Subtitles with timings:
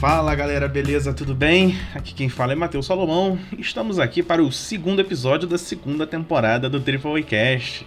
[0.00, 1.12] Fala galera, beleza?
[1.12, 1.78] Tudo bem?
[1.94, 3.38] Aqui quem fala é Matheus Salomão.
[3.58, 7.86] Estamos aqui para o segundo episódio da segunda temporada do Triple Cast.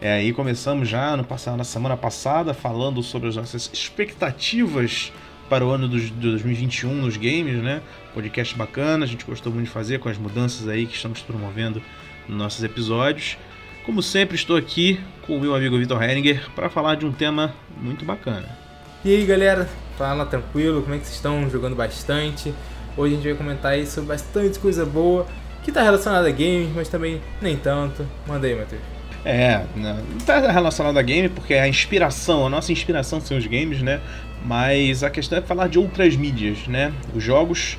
[0.00, 5.12] É, aí começamos já no passado, na semana passada falando sobre as nossas expectativas
[5.48, 7.82] para o ano de 2021 nos games, né?
[8.12, 11.80] Podcast bacana, a gente gostou muito de fazer com as mudanças aí que estamos promovendo
[12.28, 13.38] nos nossos episódios.
[13.86, 17.54] Como sempre, estou aqui com o meu amigo Vitor Henninger para falar de um tema
[17.80, 18.63] muito bacana.
[19.04, 19.68] E aí galera,
[19.98, 21.50] fala tranquilo, como é que vocês estão?
[21.50, 22.54] Jogando bastante.
[22.96, 25.26] Hoje a gente vai comentar aí sobre bastante coisa boa
[25.62, 28.06] que está relacionada a games, mas também nem tanto.
[28.26, 28.80] Manda aí, Matheus.
[29.22, 33.82] É, não está relacionado a game porque a inspiração, a nossa inspiração são os games,
[33.82, 34.00] né?
[34.42, 36.90] Mas a questão é falar de outras mídias, né?
[37.14, 37.76] Os jogos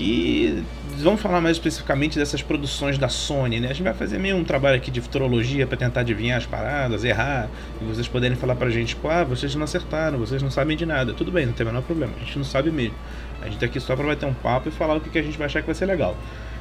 [0.00, 0.64] que
[0.96, 3.68] vamos falar mais especificamente dessas produções da Sony, né?
[3.68, 7.04] A gente vai fazer meio um trabalho aqui de futurologia para tentar adivinhar as paradas,
[7.04, 7.50] errar,
[7.82, 10.86] e vocês poderem falar pra gente, tipo, ah, vocês não acertaram, vocês não sabem de
[10.86, 11.12] nada.
[11.12, 12.94] Tudo bem, não tem o menor problema, a gente não sabe mesmo.
[13.42, 15.36] A gente tá aqui só para bater um papo e falar o que a gente
[15.36, 16.16] vai achar que vai ser legal.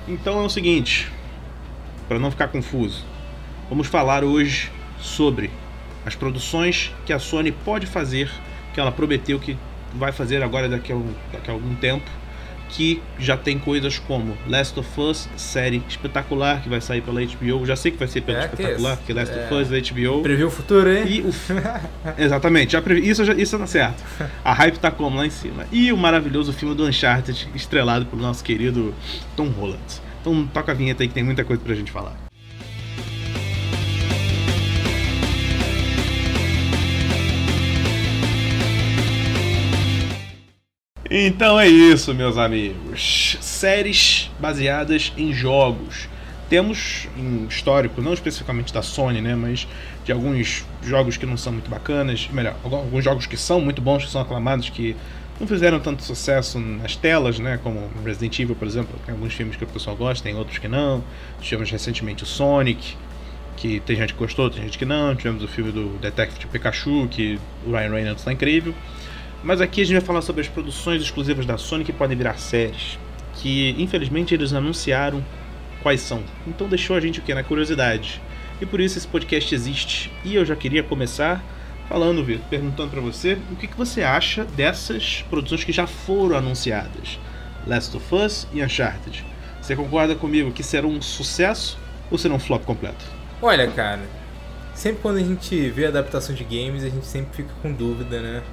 [0.05, 1.09] Então é o seguinte,
[2.09, 3.05] para não ficar confuso,
[3.69, 4.69] vamos falar hoje
[4.99, 5.49] sobre
[6.05, 8.29] as produções que a Sony pode fazer,
[8.73, 9.57] que ela prometeu que
[9.93, 10.97] vai fazer agora daqui a,
[11.31, 12.19] daqui a algum tempo
[12.69, 17.65] que já tem coisas como Last of Us, série espetacular que vai sair pela HBO.
[17.65, 19.45] Já sei que vai ser pela é, espetacular, porque Last é...
[19.45, 20.21] of Us da HBO.
[20.21, 21.05] Previu o futuro, hein?
[21.07, 21.33] E o...
[22.17, 23.09] Exatamente, já previ...
[23.09, 23.33] isso, já...
[23.33, 24.03] isso tá certo.
[24.43, 25.65] A hype tá como lá em cima.
[25.71, 28.93] E o maravilhoso filme do Uncharted, estrelado pelo nosso querido
[29.35, 29.79] Tom Holland.
[30.21, 32.28] Então toca a vinheta aí que tem muita coisa pra gente falar.
[41.11, 43.35] Então é isso, meus amigos.
[43.41, 46.07] Séries baseadas em jogos.
[46.47, 49.67] Temos um histórico, não especificamente da Sony, né, mas
[50.05, 54.05] de alguns jogos que não são muito bacanas, melhor, alguns jogos que são muito bons,
[54.05, 54.95] que são aclamados, que
[55.39, 59.55] não fizeram tanto sucesso nas telas, né, como Resident Evil, por exemplo, tem alguns filmes
[59.55, 61.03] que o pessoal gosta, tem outros que não.
[61.41, 62.95] Tivemos recentemente o Sonic,
[63.57, 65.15] que tem gente que gostou, tem gente que não.
[65.15, 68.75] Tivemos o filme do Detective Pikachu, que o Ryan Reynolds está incrível.
[69.43, 72.37] Mas aqui a gente vai falar sobre as produções exclusivas da Sony que podem virar
[72.37, 72.99] séries.
[73.35, 75.23] Que infelizmente eles anunciaram
[75.81, 76.23] quais são.
[76.45, 77.33] Então deixou a gente o que?
[77.33, 78.21] Na curiosidade.
[78.59, 80.11] E por isso esse podcast existe.
[80.25, 81.43] E eu já queria começar
[81.87, 86.35] falando, Vitor, perguntando para você o que, que você acha dessas produções que já foram
[86.35, 87.17] anunciadas.
[87.65, 89.25] Last of Us e Uncharted.
[89.61, 91.77] Você concorda comigo que serão um sucesso
[92.11, 93.05] ou serão um flop completo?
[93.41, 94.01] Olha, cara,
[94.73, 98.43] sempre quando a gente vê adaptação de games, a gente sempre fica com dúvida, né?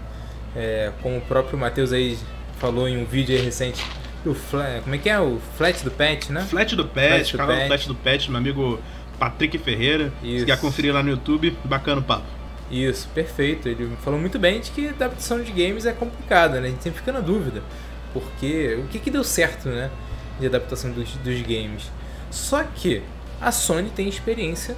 [0.54, 2.18] É, como o próprio Matheus aí
[2.58, 3.84] falou em um vídeo recente
[4.24, 6.42] do Flat, como é que é o Flat do Pet, né?
[6.42, 7.66] Flat do Pet, Flat do canal Pet.
[7.68, 8.80] Flat do Pet, meu amigo
[9.18, 10.12] Patrick Ferreira.
[10.22, 10.40] Isso.
[10.40, 12.26] Se quer conferir lá no YouTube, bacana o papo.
[12.70, 13.68] Isso, perfeito.
[13.68, 16.68] Ele falou muito bem de que a adaptação de games é complicada, né?
[16.68, 17.62] A gente sempre fica na dúvida.
[18.12, 19.90] Porque o que, que deu certo, né?
[20.40, 21.90] De adaptação dos, dos games.
[22.30, 23.02] Só que
[23.40, 24.76] a Sony tem experiência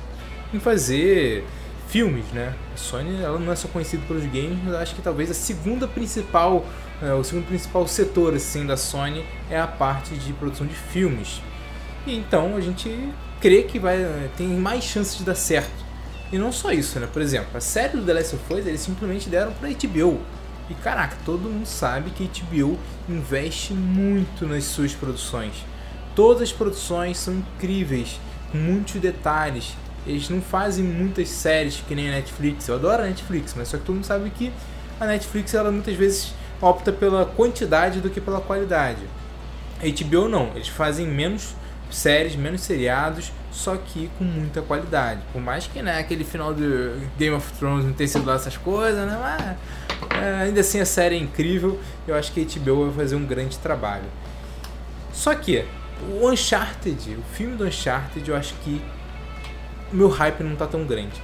[0.52, 1.44] em fazer
[1.88, 2.54] filmes, né?
[2.74, 5.88] A Sony ela não é só conhecida pelos games, mas acho que talvez a segunda
[5.88, 6.64] principal,
[7.02, 11.40] é, o segundo principal setor assim da Sony é a parte de produção de filmes.
[12.06, 15.88] E então a gente crê que vai tem mais chances de dar certo.
[16.30, 17.08] E não só isso, né?
[17.10, 20.20] Por exemplo, a série do The Last of Us eles simplesmente deram para HBO.
[20.68, 22.78] E caraca, todo mundo sabe que a HBO
[23.08, 25.64] investe muito nas suas produções.
[26.14, 28.20] Todas as produções são incríveis,
[28.52, 29.74] com muitos detalhes,
[30.08, 32.66] eles não fazem muitas séries que nem a Netflix.
[32.66, 34.50] Eu adoro a Netflix, mas só que todo mundo sabe que
[34.98, 39.02] a Netflix ela muitas vezes opta pela quantidade do que pela qualidade.
[39.80, 41.54] A HBO não, eles fazem menos
[41.90, 45.20] séries, menos seriados, só que com muita qualidade.
[45.32, 48.56] Por mais que né, aquele final do Game of Thrones não tenha sido lá essas
[48.56, 49.18] coisas, né?
[49.20, 51.78] Mas, é, ainda assim a série é incrível.
[52.06, 54.06] Eu acho que a HBO vai fazer um grande trabalho.
[55.12, 55.64] Só que
[56.08, 58.80] o Uncharted, o filme do Uncharted, eu acho que
[59.92, 61.22] meu hype não tá tão grande.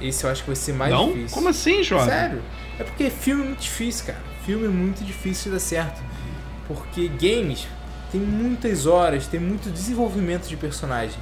[0.00, 1.08] Esse eu acho que vai ser mais não?
[1.08, 1.34] difícil.
[1.34, 2.04] Como assim, João?
[2.04, 2.42] Sério.
[2.78, 4.18] É porque filme é muito difícil, cara.
[4.44, 6.00] Filme é muito difícil de dar certo.
[6.66, 7.66] Porque games
[8.12, 11.18] tem muitas horas, tem muito desenvolvimento de personagem.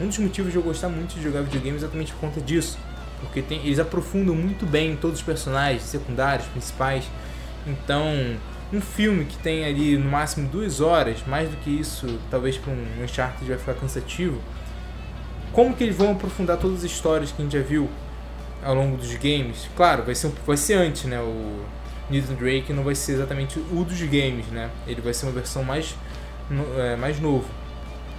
[0.00, 2.78] Um dos motivos de eu gostar muito de jogar videogame é exatamente por conta disso.
[3.20, 7.04] Porque tem, eles aprofundam muito bem todos os personagens, secundários, principais.
[7.66, 8.04] Então,
[8.72, 12.72] um filme que tem ali no máximo duas horas, mais do que isso, talvez para
[12.72, 14.40] um Uncharted vai ficar cansativo
[15.52, 17.88] como que eles vão aprofundar todas as histórias que a gente já viu
[18.64, 19.68] ao longo dos games?
[19.76, 21.20] Claro, vai ser, vai ser antes, né?
[21.20, 21.60] O
[22.10, 24.70] Nathan Drake não vai ser exatamente o dos games, né?
[24.86, 25.94] Ele vai ser uma versão mais,
[26.78, 27.46] é, mais novo.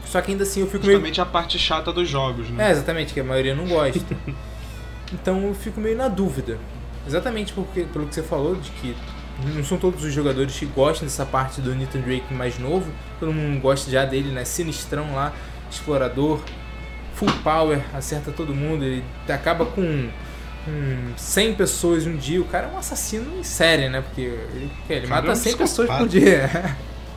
[0.05, 1.27] Só que ainda assim eu fico Justamente meio...
[1.27, 2.67] a parte chata dos jogos, né?
[2.67, 3.99] É, exatamente, que a maioria não gosta.
[5.11, 6.57] então eu fico meio na dúvida.
[7.07, 8.95] Exatamente porque, pelo que você falou, de que
[9.55, 12.91] não são todos os jogadores que gostam dessa parte do Nathan Drake mais novo.
[13.19, 14.45] Todo mundo gosta já dele, né?
[14.45, 15.33] Sinistrão lá,
[15.69, 16.39] explorador,
[17.15, 18.83] full power, acerta todo mundo.
[18.83, 19.81] Ele acaba com
[20.67, 22.41] um, 100 pessoas um dia.
[22.41, 24.01] O cara é um assassino em série, né?
[24.01, 26.49] Porque ele, ele mata é um 100 pessoas por dia.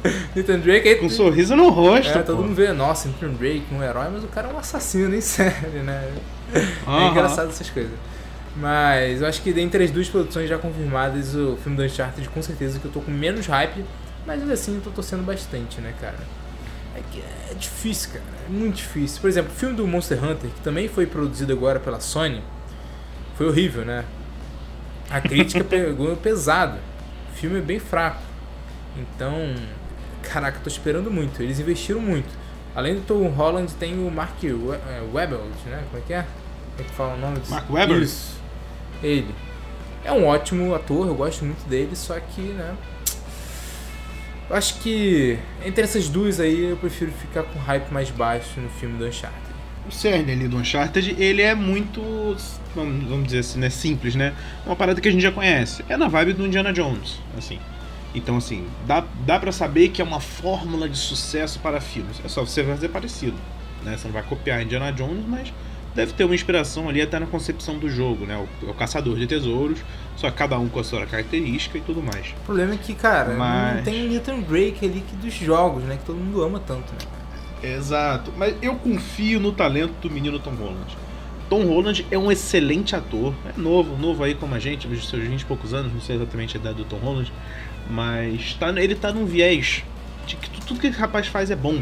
[0.35, 0.97] Nathan Drake aí.
[0.97, 2.17] Com um sorriso no rosto.
[2.17, 5.15] É, todo mundo vê, nossa, Nathan Drake, um herói, mas o cara é um assassino
[5.15, 6.09] em série, né?
[6.87, 7.07] Uhum.
[7.07, 7.93] É engraçado essas coisas.
[8.57, 12.43] Mas eu acho que dentre as duas produções já confirmadas, o filme do Uncharted com
[12.43, 13.85] certeza que eu tô com menos hype,
[14.27, 16.17] mas assim eu tô torcendo bastante, né, cara?
[17.57, 19.21] É é difícil, cara, é muito difícil.
[19.21, 22.43] Por exemplo, o filme do Monster Hunter, que também foi produzido agora pela Sony,
[23.37, 24.05] foi horrível, né?
[25.11, 26.79] A crítica pegou pesado.
[27.33, 28.23] O filme é bem fraco.
[28.97, 29.55] Então,
[30.23, 31.43] caraca, tô esperando muito.
[31.43, 32.29] Eles investiram muito.
[32.75, 34.43] Além do Tom Holland, tem o Mark
[35.13, 35.85] Webber, né?
[35.91, 36.23] Como é que é?
[36.77, 37.41] Como é que fala o nome?
[37.49, 38.03] Mark Webber?
[38.03, 38.37] Isso
[39.03, 39.35] ele.
[40.05, 42.77] É um ótimo ator, eu gosto muito dele, só que, né?
[44.49, 48.97] Acho que entre essas duas aí eu prefiro ficar com hype mais baixo no filme
[48.97, 49.41] do Uncharted.
[49.89, 52.01] O cerne ali do Uncharted, ele é muito,
[52.75, 54.35] vamos dizer assim, né, simples, né?
[54.65, 55.85] Uma parada que a gente já conhece.
[55.89, 57.59] É na vibe do Indiana Jones, assim.
[58.15, 62.21] Então, assim, dá, dá pra saber que é uma fórmula de sucesso para filmes.
[62.25, 63.37] É só você fazer parecido,
[63.85, 63.97] né?
[63.97, 65.53] Você não vai copiar Indiana Jones, mas
[65.97, 68.47] deve ter uma inspiração ali até na concepção do jogo, né?
[68.63, 69.81] O, o caçador de tesouros,
[70.15, 72.29] só cada um com a sua característica e tudo mais.
[72.43, 73.77] O problema é que, cara, Mas...
[73.77, 75.97] não tem Nathan Drake ali que dos jogos, né?
[75.97, 77.75] Que todo mundo ama tanto, né?
[77.75, 78.31] Exato.
[78.37, 80.97] Mas eu confio no talento do menino Tom Holland.
[81.49, 83.33] Tom Holland é um excelente ator.
[83.47, 86.17] É novo, novo aí como a gente, dos seus 20 e poucos anos, não sei
[86.17, 87.33] exatamente a idade do Tom Holland.
[87.89, 89.83] Mas tá, ele tá num viés
[90.27, 91.81] de que tudo que esse rapaz faz é bom.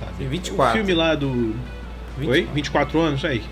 [0.00, 0.26] Sabe?
[0.26, 0.72] 24.
[0.72, 1.54] O filme lá do
[2.18, 2.48] 24.
[2.48, 2.54] Oi?
[2.54, 3.42] 24 anos aí.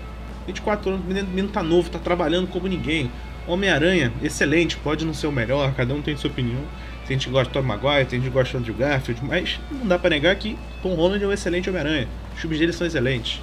[0.45, 3.11] 24 anos, o menino, menino tá novo, tá trabalhando como ninguém.
[3.45, 6.61] Homem-Aranha, excelente, pode não ser o melhor, cada um tem sua opinião.
[7.07, 9.59] Tem gente que gosta de Tom Maguire, tem gente que gosta de Andrew Garfield, mas
[9.71, 12.07] não dá pra negar que Tom Holland é um excelente Homem-Aranha.
[12.35, 13.41] Os filmes dele são excelentes.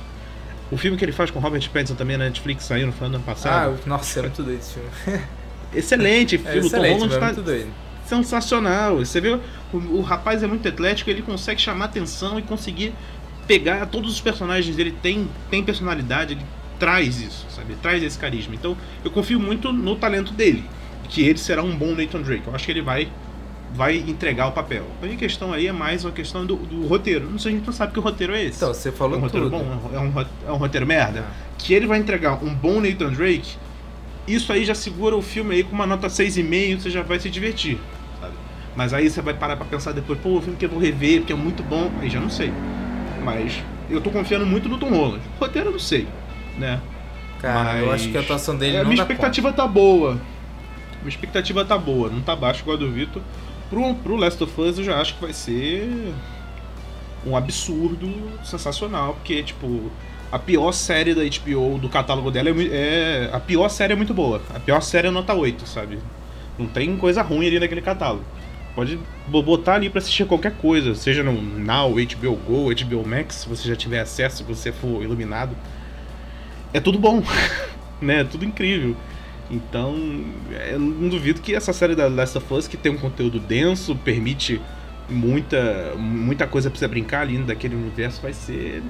[0.71, 3.17] O filme que ele faz com Robert Pattinson também na Netflix saiu no final do
[3.17, 3.79] ano passado.
[3.83, 5.25] Ah, nossa, é muito doido esse filme.
[5.75, 7.71] Excelente filme, é excelente, Tom Holland tá muito doido.
[8.07, 8.97] sensacional.
[8.99, 9.39] Você vê,
[9.73, 12.93] o, o rapaz é muito atlético, ele consegue chamar atenção e conseguir
[13.47, 16.45] pegar todos os personagens dele tem tem personalidade, ele
[16.79, 17.75] traz isso, sabe?
[17.77, 18.55] traz esse carisma.
[18.55, 20.65] Então, eu confio muito no talento dele,
[21.09, 22.47] que ele será um bom Nathan Drake.
[22.47, 23.09] Eu acho que ele vai
[23.75, 24.85] vai entregar o papel.
[25.03, 27.29] A minha questão aí é mais uma questão do, do roteiro.
[27.29, 28.57] Não sei, a gente não sabe que o roteiro é esse.
[28.57, 29.59] Então, você falou é um roteiro tudo.
[29.59, 31.21] bom, é um, é um roteiro merda.
[31.21, 31.25] É.
[31.59, 33.57] Que ele vai entregar um bom Nathan Drake,
[34.29, 37.29] isso aí já segura o filme aí com uma nota 6,5, você já vai se
[37.29, 37.79] divertir.
[38.21, 38.35] Sabe?
[38.77, 41.21] Mas aí você vai parar pra pensar depois, pô, o filme que eu vou rever,
[41.21, 42.53] porque é muito bom, aí já não sei.
[43.25, 45.23] Mas eu tô confiando muito no Tom Holland.
[45.41, 46.07] Roteiro eu não sei,
[46.59, 46.81] né?
[47.41, 47.83] Cara, Mas...
[47.83, 49.63] eu acho que a atuação dele é, não Minha expectativa conta.
[49.63, 50.21] tá boa.
[51.01, 53.23] Minha expectativa tá boa, não tá baixa igual a do Vitor.
[53.69, 56.15] Pro, pro Last of Us eu já acho que vai ser
[57.27, 58.11] um absurdo
[58.45, 59.91] sensacional, porque, tipo,
[60.31, 64.13] a pior série da HBO do catálogo dela é, é, A pior série é muito
[64.15, 64.41] boa.
[64.55, 65.99] A pior série é nota 8, sabe?
[66.59, 68.25] Não tem coisa ruim ali naquele catálogo.
[68.75, 68.99] Pode
[69.29, 73.69] botar ali para assistir qualquer coisa, seja no Now, HBO Go, HBO Max, se você
[73.69, 75.57] já tiver acesso, se você for iluminado.
[76.73, 77.23] É tudo bom,
[78.03, 78.23] né?
[78.23, 78.97] É tudo incrível.
[79.49, 79.95] Então,
[80.71, 83.95] eu não duvido que essa série da Last of Us, que tem um conteúdo denso,
[83.95, 84.61] permite
[85.09, 88.83] muita, muita coisa pra você brincar ali daquele universo, vai ser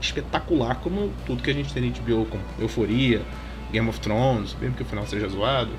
[0.00, 3.20] espetacular, como tudo que a gente tem na HBO, como Euforia,
[3.70, 5.72] Game of Thrones, mesmo que o final seja zoado,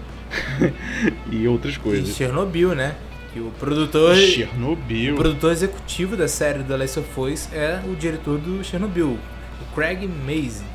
[1.32, 2.10] e outras coisas.
[2.10, 2.96] E Chernobyl, né?
[3.34, 4.16] Que o produtor.
[4.16, 5.14] Chernobyl.
[5.14, 9.18] O produtor executivo da série The Last of Us é o diretor do Chernobyl,
[9.62, 10.66] o Craig Mazin.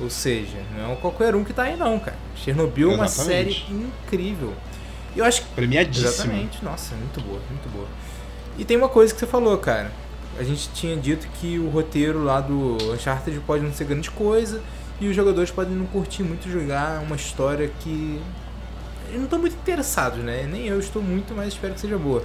[0.00, 2.16] Ou seja, não é qualquer um que tá aí não, cara.
[2.34, 4.54] Chernobyl é uma série incrível.
[5.14, 5.48] E eu acho que.
[5.48, 6.08] Premiadíssima.
[6.08, 7.86] Exatamente, nossa, muito boa, muito boa.
[8.58, 9.92] E tem uma coisa que você falou, cara.
[10.38, 14.62] A gente tinha dito que o roteiro lá do Uncharted pode não ser grande coisa
[15.00, 18.20] e os jogadores podem não curtir muito jogar uma história que
[19.16, 20.48] não estão muito interessados, né?
[20.50, 22.24] Nem eu estou muito, mas espero que seja boa.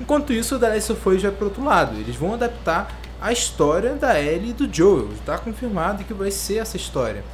[0.00, 1.96] Enquanto isso, o The Last of Us vai pro outro lado.
[1.98, 5.12] Eles vão adaptar a história da Ellie e do Joel.
[5.12, 7.24] Está confirmado que vai ser essa história.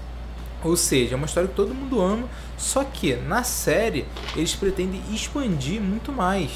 [0.63, 2.29] Ou seja, é uma história que todo mundo ama,
[2.59, 4.05] só que na série
[4.37, 6.51] eles pretendem expandir muito mais.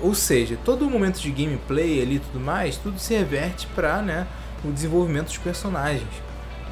[0.00, 4.02] Ou seja, todo o momento de gameplay ali e tudo mais, tudo se reverte para
[4.02, 4.26] né,
[4.62, 6.08] o desenvolvimento dos personagens.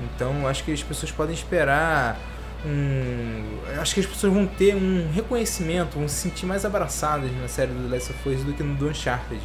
[0.03, 2.19] Então acho que as pessoas podem esperar
[2.65, 3.81] um.
[3.81, 7.73] Acho que as pessoas vão ter um reconhecimento, vão se sentir mais abraçadas na série
[7.73, 9.41] do The Last of Us do que no do Uncharted.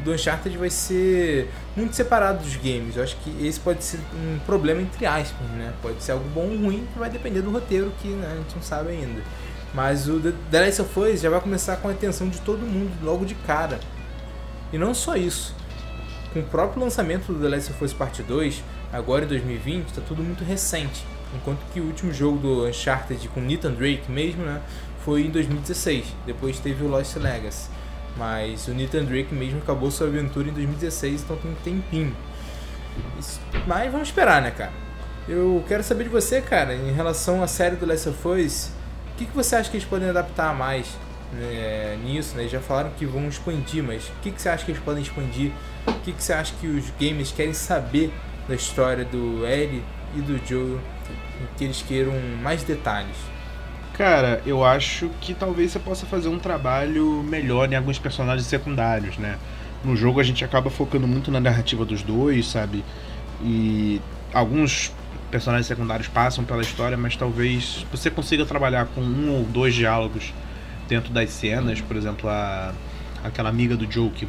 [0.00, 2.96] O do Uncharted vai ser muito separado dos games.
[2.96, 5.72] Eu acho que esse pode ser um problema entre aspas, né?
[5.82, 8.54] Pode ser algo bom ou ruim, que vai depender do roteiro que né, a gente
[8.54, 9.22] não sabe ainda.
[9.72, 12.92] Mas o The Last of Us já vai começar com a atenção de todo mundo
[13.02, 13.78] logo de cara.
[14.72, 15.54] E não só isso.
[16.32, 18.62] Com o próprio lançamento do The Last of Us Part 2,
[18.92, 21.04] agora em 2020, está tudo muito recente.
[21.34, 24.60] Enquanto que o último jogo do Uncharted com Nathan Drake mesmo, né,
[25.04, 26.06] foi em 2016.
[26.26, 27.68] Depois teve o Lost Legacy.
[28.16, 32.16] Mas o Nathan Drake mesmo acabou sua aventura em 2016, então tem um tempinho.
[33.66, 34.72] Mas vamos esperar, né, cara?
[35.28, 38.70] Eu quero saber de você, cara, em relação à série do Last of Us,
[39.12, 40.86] o que, que você acha que eles podem adaptar mais
[41.32, 42.48] né, nisso, né?
[42.48, 45.52] Já falaram que vão expandir, mas o que, que você acha que eles podem expandir?
[45.86, 48.12] O que, que você acha que os gamers querem saber
[48.48, 49.84] da história do Ellie
[50.14, 50.78] e do Joe?
[51.56, 52.12] Que eles queiram
[52.42, 53.16] mais detalhes.
[53.94, 59.18] Cara, eu acho que talvez você possa fazer um trabalho melhor em alguns personagens secundários,
[59.18, 59.38] né?
[59.84, 62.84] No jogo a gente acaba focando muito na narrativa dos dois, sabe?
[63.42, 64.00] E
[64.32, 64.92] alguns
[65.30, 70.32] personagens secundários passam pela história, mas talvez você consiga trabalhar com um ou dois diálogos
[70.88, 72.72] dentro das cenas, por exemplo, a
[73.22, 74.26] aquela amiga do Joe que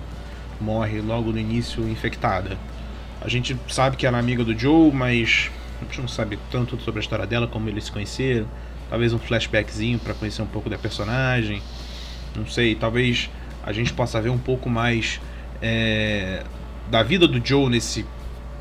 [0.60, 2.58] morre logo no início infectada.
[3.22, 5.50] A gente sabe que ela é amiga do Joe, mas
[5.82, 8.48] a gente não sabe tanto sobre a história dela, como eles se conheceram.
[8.90, 11.62] Talvez um flashbackzinho para conhecer um pouco da personagem.
[12.36, 13.30] Não sei, talvez
[13.64, 15.20] a gente possa ver um pouco mais
[15.62, 16.44] é,
[16.90, 18.06] da vida do Joe nesse,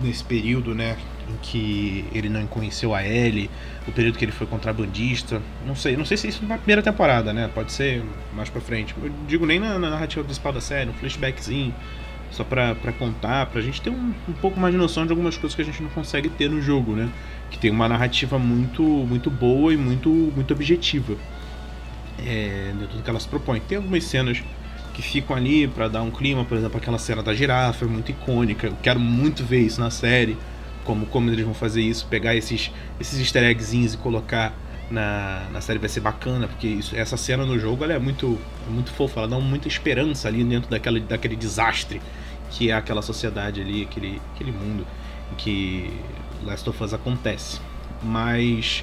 [0.01, 0.97] nesse período, né?
[1.29, 3.51] Em que ele não conheceu a Ellie,
[3.87, 5.41] o período que ele foi contrabandista.
[5.67, 7.49] Não sei, não sei se isso na primeira temporada, né?
[7.55, 8.95] Pode ser mais pra frente.
[9.03, 11.75] Eu digo nem na, na narrativa principal da série, um flashbackzinho.
[12.31, 15.55] Só pra contar, pra gente ter um, um pouco mais de noção de algumas coisas
[15.55, 17.09] que a gente não consegue ter no jogo, né?
[17.51, 21.17] Que tem uma narrativa muito, muito boa e muito, muito objetiva.
[22.25, 23.61] É, de tudo que ela se propõe.
[23.61, 24.43] Tem algumas cenas
[24.95, 28.11] que ficam ali para dar um clima, por exemplo, aquela cena da girafa é muito
[28.11, 28.67] icônica.
[28.69, 30.37] Eu quero muito ver isso na série,
[30.85, 32.71] como como eles vão fazer isso, pegar esses
[33.01, 34.53] esses easter eggzinhos e colocar
[34.91, 38.71] na, na série vai ser bacana, porque isso, essa cena no jogo é muito é
[38.71, 42.01] muito fofa, ela dá muita esperança ali dentro daquela, daquele desastre
[42.51, 44.85] que é aquela sociedade ali, aquele, aquele mundo
[45.33, 45.93] em que
[46.45, 47.61] Last of Us acontece.
[48.03, 48.83] Mas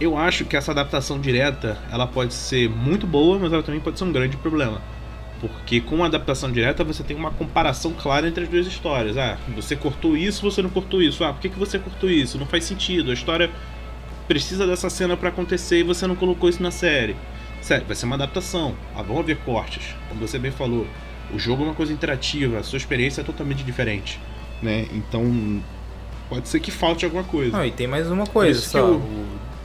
[0.00, 3.98] eu acho que essa adaptação direta ela pode ser muito boa, mas ela também pode
[3.98, 4.80] ser um grande problema
[5.40, 9.16] porque com a adaptação direta você tem uma comparação clara entre as duas histórias.
[9.16, 11.24] Ah, você cortou isso, você não cortou isso.
[11.24, 12.38] Ah, por que, que você cortou isso?
[12.38, 13.10] Não faz sentido.
[13.10, 13.50] A história
[14.28, 17.16] precisa dessa cena para acontecer e você não colocou isso na série.
[17.62, 18.76] Sério, vai ser uma adaptação.
[18.94, 19.94] Ah, vão haver cortes.
[20.08, 20.86] Como você bem falou,
[21.34, 24.20] o jogo é uma coisa interativa, a sua experiência é totalmente diferente.
[24.62, 24.86] Né?
[24.92, 25.60] Então,
[26.28, 27.56] pode ser que falte alguma coisa.
[27.56, 28.78] Não, e tem mais uma coisa só.
[28.78, 29.02] Eu...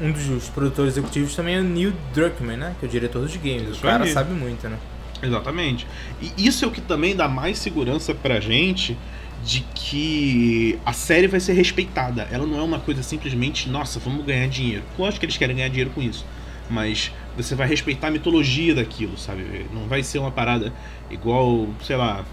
[0.01, 2.75] Um dos produtores executivos também é o Neil Druckmann, né?
[2.79, 3.69] Que é o diretor dos games.
[3.69, 4.11] Isso o cara aí.
[4.11, 4.77] sabe muito, né?
[5.21, 5.87] Exatamente.
[6.19, 8.97] E isso é o que também dá mais segurança pra gente
[9.43, 12.27] de que a série vai ser respeitada.
[12.31, 14.83] Ela não é uma coisa simplesmente, nossa, vamos ganhar dinheiro.
[14.97, 16.25] Lógico que eles querem ganhar dinheiro com isso.
[16.69, 19.65] Mas você vai respeitar a mitologia daquilo, sabe?
[19.73, 20.71] Não vai ser uma parada
[21.09, 22.23] igual, sei lá,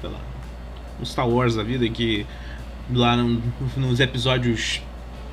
[0.00, 0.20] sei lá,
[0.98, 2.26] no Star Wars da vida, que
[2.90, 3.16] lá
[3.76, 4.80] nos episódios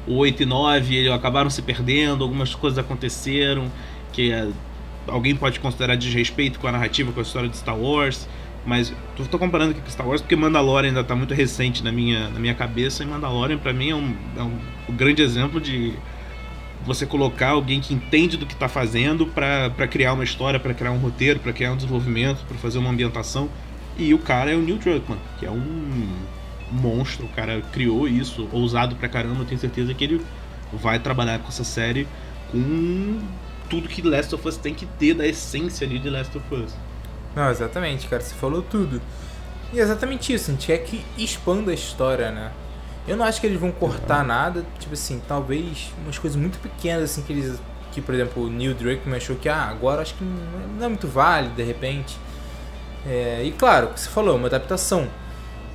[0.06, 3.72] 8 e 9 eles acabaram se perdendo, algumas coisas aconteceram,
[4.12, 4.50] que é
[5.08, 8.28] alguém pode considerar desrespeito com a narrativa, com a história de Star Wars,
[8.66, 11.92] mas eu tô comparando aqui com Star Wars porque Mandalorian ainda tá muito recente na
[11.92, 15.94] minha, na minha cabeça e Mandalorian para mim é um, é um, grande exemplo de
[16.86, 20.92] você colocar alguém que entende do que tá fazendo para criar uma história, para criar
[20.92, 23.50] um roteiro, para criar um desenvolvimento, para fazer uma ambientação.
[23.98, 26.10] E o cara é o Neil Druckmann, que é um
[26.72, 30.22] monstro, o cara criou isso, ousado pra caramba, eu tenho certeza que ele
[30.72, 32.08] vai trabalhar com essa série
[32.52, 33.20] com
[33.70, 36.74] tudo que Last of Us tem que ter da essência ali de Last of Us.
[37.40, 39.02] Não, exatamente, cara, você falou tudo.
[39.72, 42.52] E é exatamente isso, a gente quer que expanda a história, né?
[43.08, 44.28] Eu não acho que eles vão cortar uhum.
[44.28, 47.58] nada, tipo assim, talvez umas coisas muito pequenas, assim, que eles.
[47.94, 51.08] Que, por exemplo, o Neil Druckmann achou que, ah, agora acho que não é muito
[51.08, 52.18] válido, de repente.
[53.08, 55.08] É, e claro, o que você falou, uma adaptação.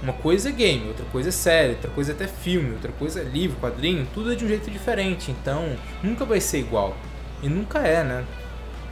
[0.03, 3.21] Uma coisa é game, outra coisa é série, outra coisa é até filme, outra coisa
[3.23, 6.95] é livro, quadrinho, tudo é de um jeito diferente, então nunca vai ser igual.
[7.43, 8.25] E nunca é, né?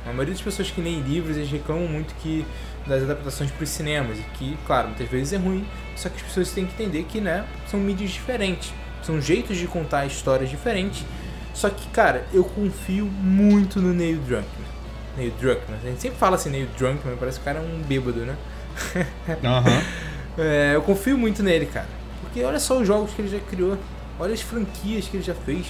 [0.04, 2.44] A maioria das pessoas que leem livros, eles reclamam muito que
[2.86, 4.18] das adaptações para os cinemas.
[4.18, 5.64] E que, claro, muitas vezes é ruim,
[5.96, 8.72] só que as pessoas têm que entender que, né, são mídias diferentes.
[9.02, 11.04] São jeitos de contar histórias diferentes.
[11.54, 14.46] Só que, cara, eu confio muito no Neil Druckmann.
[15.16, 15.78] Neil Druckmann.
[15.82, 18.36] A gente sempre fala assim, Neil Druckmann, parece que o cara é um bêbado, né?
[19.28, 20.42] Uhum.
[20.42, 21.88] é, eu confio muito nele, cara.
[22.22, 23.76] Porque olha só os jogos que ele já criou.
[24.18, 25.66] Olha as franquias que ele já fez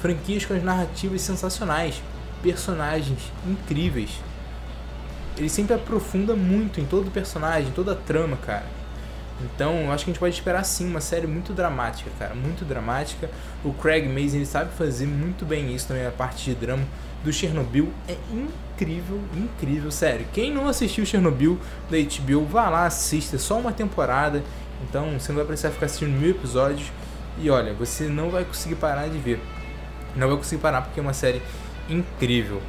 [0.00, 2.02] franquias com as narrativas sensacionais,
[2.42, 4.10] personagens incríveis.
[5.36, 8.66] Ele sempre aprofunda muito em todo personagem, toda a trama, cara.
[9.40, 12.64] Então, eu acho que a gente pode esperar sim uma série muito dramática, cara, muito
[12.64, 13.30] dramática.
[13.64, 16.82] O Craig Mazin ele sabe fazer muito bem isso também a parte de drama
[17.22, 20.26] do Chernobyl é incrível, incrível, sério.
[20.32, 21.58] Quem não assistiu Chernobyl
[21.90, 24.42] da HBO, vá lá, assista, é só uma temporada.
[24.88, 26.90] Então, você não vai precisar ficar assistindo mil episódios
[27.40, 29.40] e olha, você não vai conseguir parar de ver.
[30.16, 31.40] Não vai conseguir parar porque é uma série
[31.88, 32.60] incrível.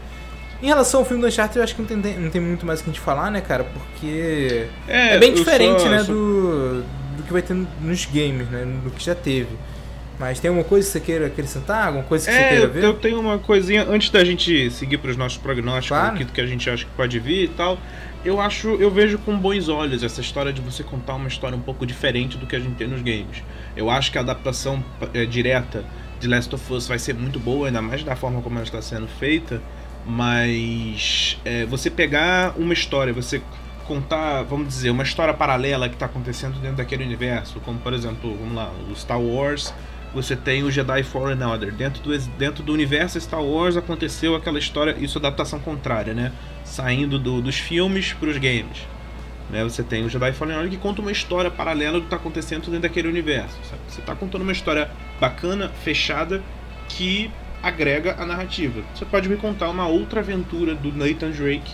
[0.62, 2.82] Em relação ao filme do Uncharted, eu acho que não tem, não tem muito mais
[2.82, 3.64] o que a gente falar, né, cara?
[3.64, 6.12] Porque é, é bem diferente, só, né, só...
[6.12, 6.84] Do,
[7.16, 8.68] do que vai ter nos games, né?
[8.84, 9.56] Do que já teve.
[10.20, 11.88] Mas tem alguma coisa que você queira acrescentar?
[11.88, 12.84] Alguma coisa que é, você queira ver?
[12.84, 16.16] Eu tenho uma coisinha, antes da gente seguir para os nossos prognósticos claro.
[16.16, 17.80] aqui do que a gente acha que pode vir e tal.
[18.26, 21.62] Eu acho, eu vejo com bons olhos essa história de você contar uma história um
[21.62, 23.42] pouco diferente do que a gente tem nos games.
[23.78, 24.84] Eu acho que a adaptação
[25.14, 25.86] é, direta
[26.20, 28.82] de Last of Us vai ser muito boa, ainda mais da forma como ela está
[28.82, 29.62] sendo feita.
[30.06, 33.42] Mas é, você pegar uma história, você
[33.88, 38.36] contar, vamos dizer, uma história paralela que está acontecendo dentro daquele universo, como por exemplo,
[38.38, 39.74] vamos lá, o Star Wars,
[40.14, 41.74] você tem o Jedi Fallen Order.
[41.74, 46.32] Dentro do, dentro do universo Star Wars aconteceu aquela história, isso é adaptação contrária, né?
[46.64, 48.88] Saindo do, dos filmes para os games.
[49.50, 49.64] Né?
[49.64, 52.66] Você tem o Jedi Fallen Order que conta uma história paralela do que está acontecendo
[52.66, 53.58] dentro daquele universo.
[53.70, 53.82] Sabe?
[53.88, 56.44] Você está contando uma história bacana, fechada,
[56.88, 58.82] que agrega a narrativa.
[58.94, 61.74] Você pode me contar uma outra aventura do Nathan Drake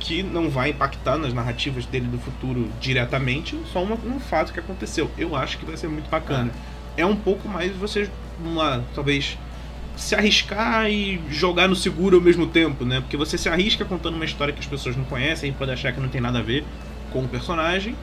[0.00, 4.58] que não vai impactar nas narrativas dele do futuro diretamente, só uma, um fato que
[4.58, 5.08] aconteceu.
[5.16, 6.50] Eu acho que vai ser muito bacana.
[6.96, 8.10] É um pouco mais você,
[8.44, 9.38] lá, talvez
[9.96, 13.00] se arriscar e jogar no seguro ao mesmo tempo, né?
[13.00, 15.92] Porque você se arrisca contando uma história que as pessoas não conhecem e pode achar
[15.92, 16.64] que não tem nada a ver
[17.12, 17.94] com o personagem,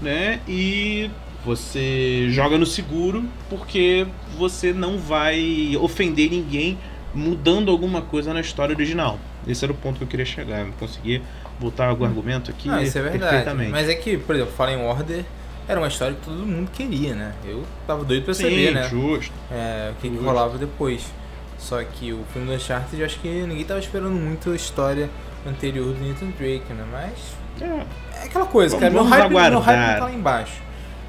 [0.00, 0.40] né?
[0.48, 1.10] E
[1.44, 6.78] você joga no seguro porque você não vai ofender ninguém
[7.14, 9.18] mudando alguma coisa na história original.
[9.46, 10.66] Esse era o ponto que eu queria chegar.
[10.66, 11.22] Eu consegui
[11.58, 13.68] botar algum argumento aqui não, isso é verdade.
[13.70, 15.24] Mas é que, por exemplo, Fallen Order
[15.66, 17.34] era uma história que todo mundo queria, né?
[17.44, 18.88] Eu tava doido pra saber, né?
[18.88, 19.32] justo.
[19.50, 21.12] É, o que, que, rolava depois.
[21.58, 25.10] Só que o filme do Uncharted, eu acho que ninguém tava esperando muito a história
[25.46, 26.84] anterior do Nathan Drake, né?
[26.90, 27.36] Mas...
[27.60, 27.84] É,
[28.22, 28.92] é aquela coisa, vamos, cara.
[28.92, 30.62] Meu hype, meu hype não tá lá embaixo.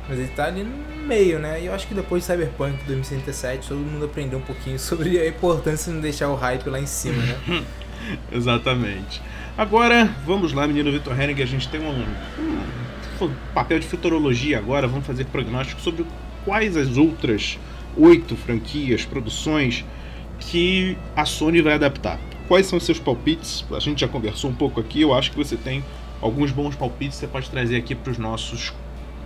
[0.08, 1.62] Mas ele tá ali no meio, né?
[1.62, 5.28] E eu acho que depois de Cyberpunk 2077 todo mundo aprendeu um pouquinho sobre a
[5.28, 7.64] importância de não deixar o hype lá em cima, né?
[8.32, 9.22] Exatamente.
[9.58, 12.06] Agora, vamos lá, menino Vitor Henning, a gente tem um,
[13.22, 16.06] um, papel de futurologia agora, vamos fazer prognóstico sobre
[16.46, 17.60] quais as outras
[17.98, 19.84] oito franquias, produções
[20.40, 22.20] que a Sony vai adaptar.
[22.48, 23.66] Quais são os seus palpites?
[23.72, 25.84] A gente já conversou um pouco aqui, eu acho que você tem
[26.22, 28.74] alguns bons palpites você pode trazer aqui para os nossos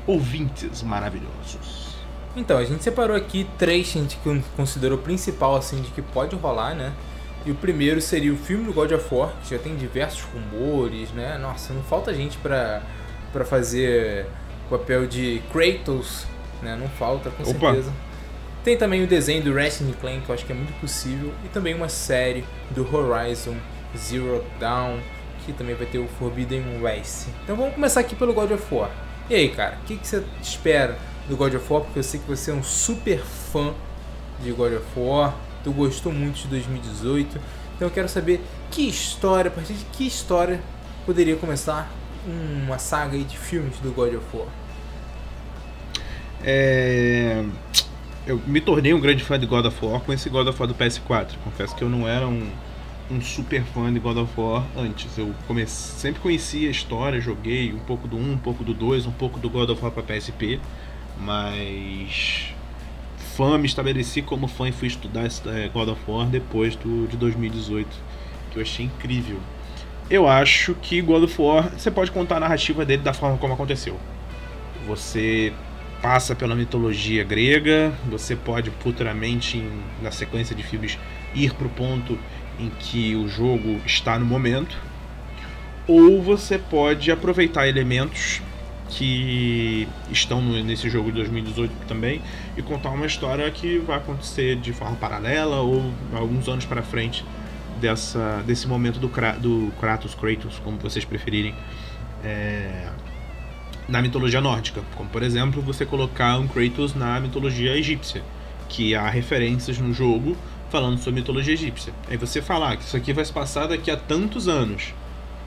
[0.05, 1.93] ouvintes maravilhosos.
[2.35, 4.19] Então, a gente separou aqui três que a gente
[4.55, 6.91] considerou principal, assim, de que pode rolar, né?
[7.45, 11.11] E o primeiro seria o filme do God of War, que já tem diversos rumores,
[11.11, 11.37] né?
[11.37, 12.81] Nossa, não falta gente pra,
[13.31, 14.25] pra fazer
[14.65, 16.25] o papel de Kratos,
[16.61, 16.75] né?
[16.75, 17.73] Não falta, com Opa.
[17.73, 17.93] certeza.
[18.63, 21.33] Tem também o desenho do Wrestling Clan, que eu acho que é muito possível.
[21.43, 23.57] E também uma série do Horizon
[23.95, 24.99] Zero Dawn,
[25.45, 27.27] que também vai ter o Forbidden West.
[27.43, 28.89] Então vamos começar aqui pelo God of War.
[29.29, 31.83] E aí, cara, o que, que você espera do God of War?
[31.83, 33.73] Porque eu sei que você é um super fã
[34.41, 37.39] de God of War, tu gostou muito de 2018,
[37.75, 40.59] então eu quero saber que história, a partir de que história
[41.05, 41.89] poderia começar
[42.25, 44.47] uma saga de filmes do God of War?
[46.43, 47.43] É...
[48.25, 50.67] Eu me tornei um grande fã de God of War com esse God of War
[50.67, 51.31] do PS4.
[51.43, 52.49] Confesso que eu não era um
[53.13, 55.17] um super fã de God of War antes.
[55.17, 59.05] Eu comecei, sempre conhecia a história, joguei um pouco do 1, um pouco do 2,
[59.05, 60.59] um pouco do God of War para PSP,
[61.19, 62.53] mas
[63.35, 67.15] fã, me estabeleci como fã e fui estudar é, God of War depois do, de
[67.15, 67.87] 2018,
[68.51, 69.39] que eu achei incrível.
[70.09, 73.53] Eu acho que God of War, você pode contar a narrativa dele da forma como
[73.53, 73.97] aconteceu.
[74.87, 75.53] Você
[76.01, 79.63] passa pela mitologia grega, você pode futuramente,
[80.01, 80.99] na sequência de filmes,
[81.33, 82.19] ir para o ponto
[82.59, 84.77] em que o jogo está no momento,
[85.87, 88.41] ou você pode aproveitar elementos
[88.89, 92.21] que estão nesse jogo de 2018 também
[92.55, 97.25] e contar uma história que vai acontecer de forma paralela ou alguns anos para frente
[97.81, 101.55] dessa, desse momento do, do Kratos, Kratos, como vocês preferirem,
[102.23, 102.87] é,
[103.87, 104.81] na mitologia nórdica.
[104.95, 108.21] Como, por exemplo, você colocar um Kratos na mitologia egípcia,
[108.69, 110.37] que há referências no jogo
[110.73, 111.93] falando sobre mitologia egípcia.
[112.09, 114.91] Aí você falar que isso aqui vai se passar daqui a tantos anos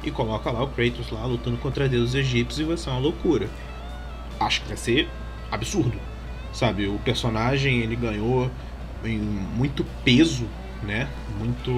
[0.05, 3.49] e coloca lá o Kratos lá lutando contra deuses egípcios e vai ser uma loucura.
[4.39, 5.09] Acho que vai ser
[5.51, 5.99] absurdo.
[6.53, 8.49] Sabe, o personagem ele ganhou
[9.57, 10.47] muito peso
[10.83, 11.09] né?
[11.39, 11.71] Muito,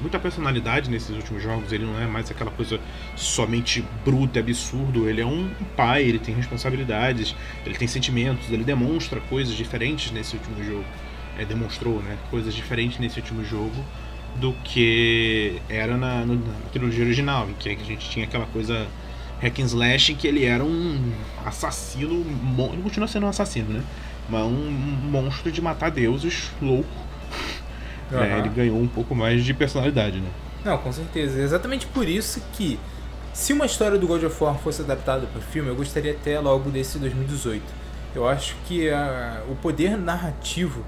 [0.00, 1.72] muita personalidade nesses últimos jogos.
[1.72, 2.80] Ele não é mais aquela coisa
[3.14, 5.08] somente bruta, absurdo.
[5.08, 10.36] Ele é um pai, ele tem responsabilidades, ele tem sentimentos, ele demonstra coisas diferentes nesse
[10.36, 10.84] último jogo.
[11.38, 12.16] É, demonstrou, né?
[12.30, 13.84] Coisas diferentes nesse último jogo
[14.36, 18.86] do que era na, na, na trilogia original, em que a gente tinha aquela coisa
[19.40, 21.12] hack and slash que ele era um
[21.44, 22.24] assassino,
[22.72, 23.82] ele continua sendo um assassino, né?
[24.28, 24.70] Mas um
[25.10, 26.88] monstro de matar deuses, louco.
[26.90, 27.56] Uhum.
[28.12, 30.28] É, ele ganhou um pouco mais de personalidade, né?
[30.64, 31.42] Não, com certeza.
[31.42, 32.78] Exatamente por isso que,
[33.32, 36.38] se uma história do God of War fosse adaptada para o filme, eu gostaria até
[36.38, 37.64] logo desse 2018.
[38.14, 40.84] Eu acho que a, o poder narrativo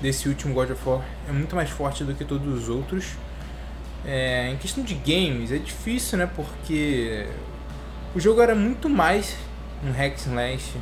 [0.00, 3.06] desse último God of War é muito mais forte do que todos os outros.
[4.04, 6.28] É, em questão de games, é difícil, né?
[6.34, 7.26] Porque
[8.14, 9.36] o jogo era muito mais
[9.84, 10.76] um hack slash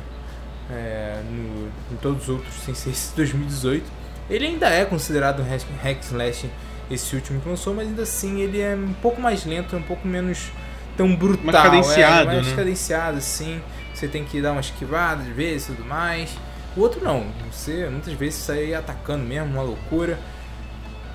[0.69, 3.85] é, no, em todos os outros, sem ser esse 2018.
[4.29, 5.45] Ele ainda é considerado um
[5.83, 6.49] hack slash
[6.89, 10.07] esse último que lançou, mas ainda assim ele é um pouco mais lento, um pouco
[10.07, 10.51] menos
[10.95, 11.43] tão brutal.
[11.43, 12.55] Mais cadenciado, é, mais né?
[12.55, 13.61] cadenciado, sim.
[13.93, 16.29] Você tem que dar uma esquivada às vezes e tudo mais.
[16.77, 20.19] O outro não, você muitas vezes sai atacando mesmo, uma loucura.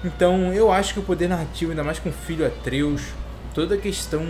[0.04, 3.02] Então eu acho que o poder narrativo, ainda mais com o filho Atreus,
[3.54, 4.24] toda a questão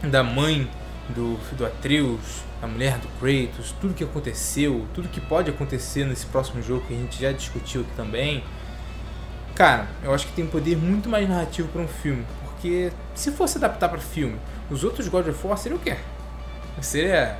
[0.00, 0.70] da mãe
[1.08, 6.26] do, do Atreus, a mulher do Kratos, tudo que aconteceu, tudo que pode acontecer nesse
[6.26, 8.44] próximo jogo que a gente já discutiu aqui também.
[9.56, 13.32] Cara, eu acho que tem um poder muito mais narrativo para um filme, porque se
[13.32, 14.36] fosse adaptar para filme,
[14.70, 15.96] os outros God of War seriam o quê?
[16.80, 17.36] Seria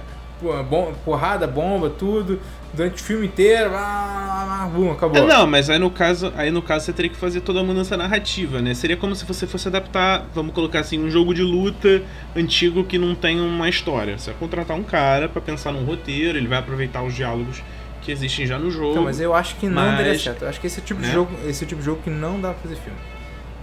[1.04, 2.40] porrada, bomba, tudo,
[2.72, 5.22] durante o filme inteiro, ah, bum, acabou.
[5.22, 7.64] É, não, mas aí no caso, aí no caso você teria que fazer toda a
[7.64, 8.74] mudança narrativa, né?
[8.74, 12.02] Seria como se você fosse adaptar, vamos colocar assim, um jogo de luta
[12.34, 14.18] antigo que não tem uma história.
[14.18, 17.62] Você vai contratar um cara para pensar num roteiro, ele vai aproveitar os diálogos
[18.00, 18.92] que existem já no jogo.
[18.92, 20.42] Então, mas eu acho que não mas, daria certo.
[20.42, 21.08] Eu acho que esse é tipo né?
[21.08, 22.98] de jogo, esse tipo de jogo que não dá pra fazer filme.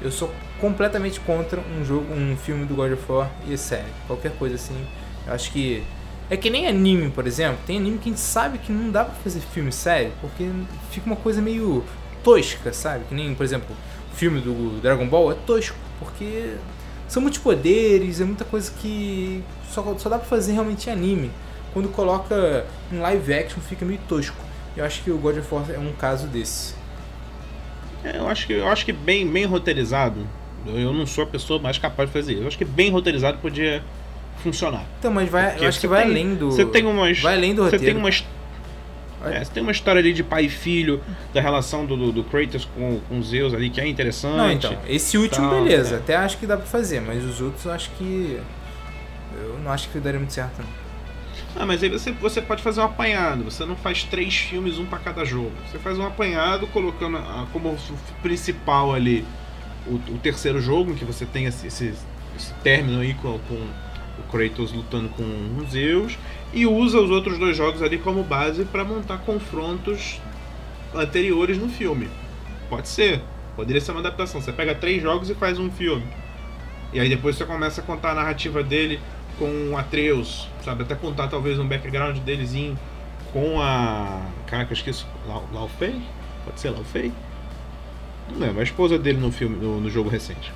[0.01, 3.89] Eu sou completamente contra um jogo, um filme do God of War e série.
[4.07, 4.75] Qualquer coisa assim.
[5.27, 5.83] Eu acho que
[6.29, 7.59] é que nem anime, por exemplo.
[7.65, 10.49] Tem anime que a gente sabe que não dá pra fazer filme sério, porque
[10.91, 11.83] fica uma coisa meio
[12.23, 13.05] tosca, sabe?
[13.05, 13.75] Que nem, por exemplo,
[14.11, 16.55] o filme do Dragon Ball é tosco, porque
[17.07, 21.31] são muitos poderes, é muita coisa que só, só dá pra fazer realmente em anime.
[21.73, 24.37] Quando coloca em live action fica meio tosco.
[24.77, 26.73] Eu acho que o God of War é um caso desse.
[28.03, 30.25] É, eu acho que eu acho que bem bem roteirizado.
[30.65, 32.33] Eu não sou a pessoa mais capaz de fazer.
[32.35, 33.83] Eu acho que bem roteirizado podia
[34.39, 34.83] funcionar.
[34.99, 36.51] Então, mas vai, eu acho que vai tem, além do.
[36.51, 37.19] Você tem umas.
[37.19, 37.85] Vai além do Você roteiro.
[37.85, 38.25] tem umas.
[39.25, 41.01] É, você tem uma história ali de pai e filho,
[41.33, 44.37] da relação do, do, do Kratos com, com Zeus ali, que é interessante.
[44.37, 45.97] Não, então, esse último, tal, beleza, é.
[45.97, 48.39] até acho que dá pra fazer, mas os outros eu acho que.
[49.35, 50.89] Eu não acho que daria muito certo, não.
[51.55, 53.43] Ah, mas aí você, você pode fazer um apanhado.
[53.43, 55.51] Você não faz três filmes, um para cada jogo.
[55.69, 57.75] Você faz um apanhado colocando a, como
[58.21, 59.25] principal ali
[59.87, 61.93] o, o, terceiro jogo, em que você tem esse, esse,
[62.37, 63.67] esse término aí com, com
[64.19, 65.23] o Kratos lutando com
[65.61, 66.17] os Zeus
[66.53, 70.19] e usa os outros dois jogos ali como base para montar confrontos
[70.93, 72.09] anteriores no filme.
[72.69, 73.21] Pode ser,
[73.55, 74.41] poderia ser uma adaptação.
[74.41, 76.05] Você pega três jogos e faz um filme.
[76.91, 78.99] E aí depois você começa a contar a narrativa dele
[79.37, 80.83] com Atreus, sabe?
[80.83, 82.77] Até contar talvez um background delezinho
[83.31, 84.21] com a.
[84.47, 85.07] Caraca, eu esqueço.
[85.53, 86.01] Laufey?
[86.45, 87.11] Pode ser Laufey?
[88.31, 90.51] Não lembro, a esposa dele no filme, no, no jogo recente.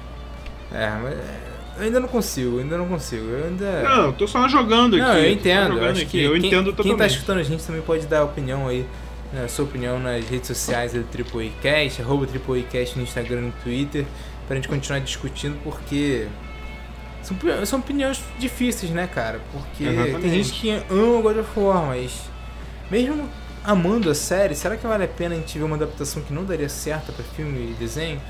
[0.72, 3.26] É, mas eu ainda não consigo, ainda não consigo.
[3.26, 3.84] Eu ainda.
[3.84, 5.06] Não, eu tô só jogando aqui.
[5.06, 5.78] Não, eu entendo.
[5.78, 6.22] Eu aqui.
[6.22, 6.84] eu quem, entendo totalmente.
[6.84, 8.86] Quem tá escutando a gente também pode dar opinião aí,
[9.32, 14.06] né, sua opinião nas redes sociais do Triple Cast, arroba no Instagram e no Twitter,
[14.48, 16.28] pra gente continuar discutindo, porque.
[17.24, 19.40] São, são opiniões difíceis, né, cara?
[19.52, 20.22] Porque Exatamente.
[20.22, 22.30] tem gente que ama God of War, mas.
[22.92, 23.30] Mesmo
[23.64, 26.44] amando a série, será que vale a pena a gente ver uma adaptação que não
[26.44, 28.22] daria certo para filme e desenho?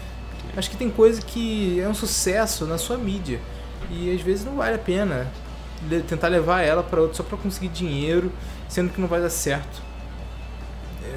[0.55, 3.39] Acho que tem coisa que é um sucesso na sua mídia
[3.89, 5.27] e às vezes não vale a pena
[6.07, 8.31] tentar levar ela para outro só para conseguir dinheiro,
[8.69, 9.81] sendo que não vai dar certo.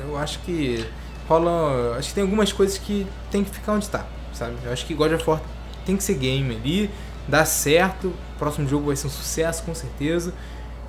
[0.05, 0.85] Eu acho que
[1.29, 4.57] rola, acho que tem algumas coisas que tem que ficar onde está, sabe?
[4.64, 5.40] Eu acho que God of War
[5.85, 6.90] tem que ser game ali,
[7.29, 10.33] dá certo, o próximo jogo vai ser um sucesso com certeza.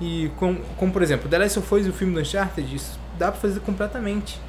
[0.00, 2.98] E como, como por exemplo, The Last of Us e o filme do Uncharted, isso
[3.18, 4.40] dá para fazer completamente.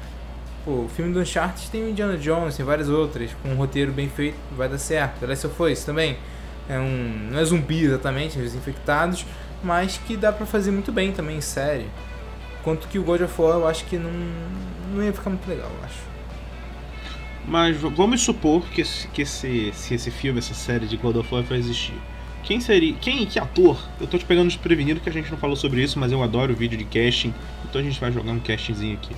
[0.64, 3.92] Pô, o filme do Uncharted tem o Indiana Jones, tem várias outras, com um roteiro
[3.92, 5.20] bem feito, vai dar certo.
[5.20, 6.18] The Last of Us também.
[6.68, 9.24] É um, não é zumbi exatamente, é os infectados,
[9.64, 11.86] mas que dá pra fazer muito bem também em série.
[12.62, 14.10] Quanto que o God of War eu acho que não,
[14.94, 15.98] não ia ficar muito legal, eu acho.
[17.48, 21.34] Mas vamos supor que, esse, que esse, se esse filme, essa série de God of
[21.34, 21.94] War vai existir.
[22.44, 22.94] Quem seria.
[23.00, 23.82] Quem, que ator?
[23.98, 26.54] Eu tô te pegando desprevenido que a gente não falou sobre isso, mas eu adoro
[26.54, 27.34] vídeo de casting.
[27.64, 29.14] Então a gente vai jogar um castingzinho aqui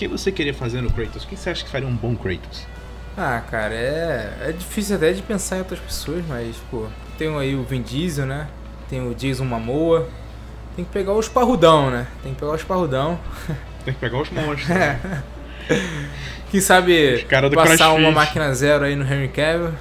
[0.00, 1.24] que você queria fazer no Kratos?
[1.24, 2.66] O que você acha que faria um bom Kratos?
[3.18, 6.86] Ah, cara, é, é difícil até de pensar em outras pessoas, mas, pô,
[7.18, 8.48] tem aí o Vin Diesel, né?
[8.88, 10.08] Tem o Jason Momoa.
[10.74, 12.06] Tem que pegar os parrudão, né?
[12.22, 13.20] Tem que pegar os parrudão.
[13.84, 14.68] Tem que pegar os monstros.
[14.68, 15.22] né?
[16.50, 19.72] Quem sabe passar uma máquina zero aí no Henry Cavill.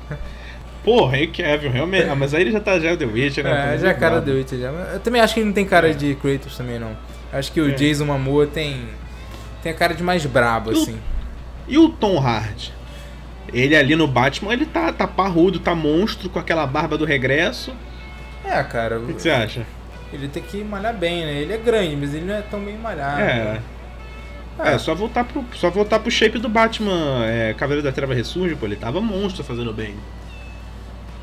[0.82, 2.08] Pô, Henry Cavill, realmente.
[2.08, 3.74] Ah, mas aí ele já tá já é o The Witcher, né?
[3.74, 4.68] É, já é cara do Witcher já.
[4.68, 6.96] Eu também acho que ele não tem cara de Kratos também, não.
[7.32, 7.72] Acho que o É.
[7.74, 8.88] Jason Momoa tem...
[9.64, 11.00] Tem a cara de mais brabo, E o- assim.
[11.66, 12.72] E o Tom Hardy?
[13.52, 17.72] Ele ali no Batman, ele tá, tá parrudo, tá monstro, com aquela barba do regresso.
[18.44, 19.66] É, cara, O que, que você acha?
[20.12, 21.32] ele tem que malhar bem, né?
[21.40, 23.20] Ele é grande, mas ele não é tão bem malhado.
[23.22, 23.60] É.
[24.58, 28.14] Ah, É, só voltar pro, só voltar pro shape do Batman é, Cavaleiro da Treva
[28.14, 29.94] Ressurge, pô, ele tava monstro fazendo bem.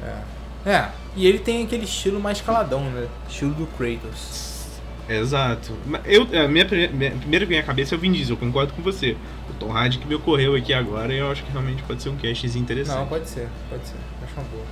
[0.04, 0.70] É.
[0.72, 3.08] É, e ele tem aquele estilo mais caladão, né?
[3.30, 4.51] Estilo do Kratos.
[5.10, 5.74] Exato.
[6.06, 8.74] Eu, a minha, minha primeira que vem à cabeça é o Vin Diesel, eu concordo
[8.74, 9.18] com você.
[9.50, 12.16] O Tom Hardy que me ocorreu aqui agora, eu acho que realmente pode ser um
[12.16, 12.98] castzinho interessante.
[12.98, 13.96] Não, pode ser, pode ser.
[14.24, 14.66] Acho uma boa.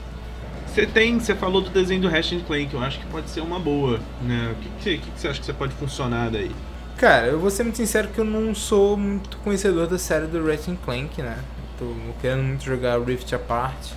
[0.67, 3.59] Você tem, você falou do desenho do Ratchet Clank, eu acho que pode ser uma
[3.59, 4.53] boa, né?
[4.53, 6.51] O que, que que você acha que você pode funcionar daí?
[6.95, 10.45] Cara, eu vou ser muito sincero que eu não sou muito conhecedor da série do
[10.45, 11.39] Ratchet Clank, né?
[11.77, 11.85] Tô
[12.21, 13.93] querendo muito jogar Rift Apart.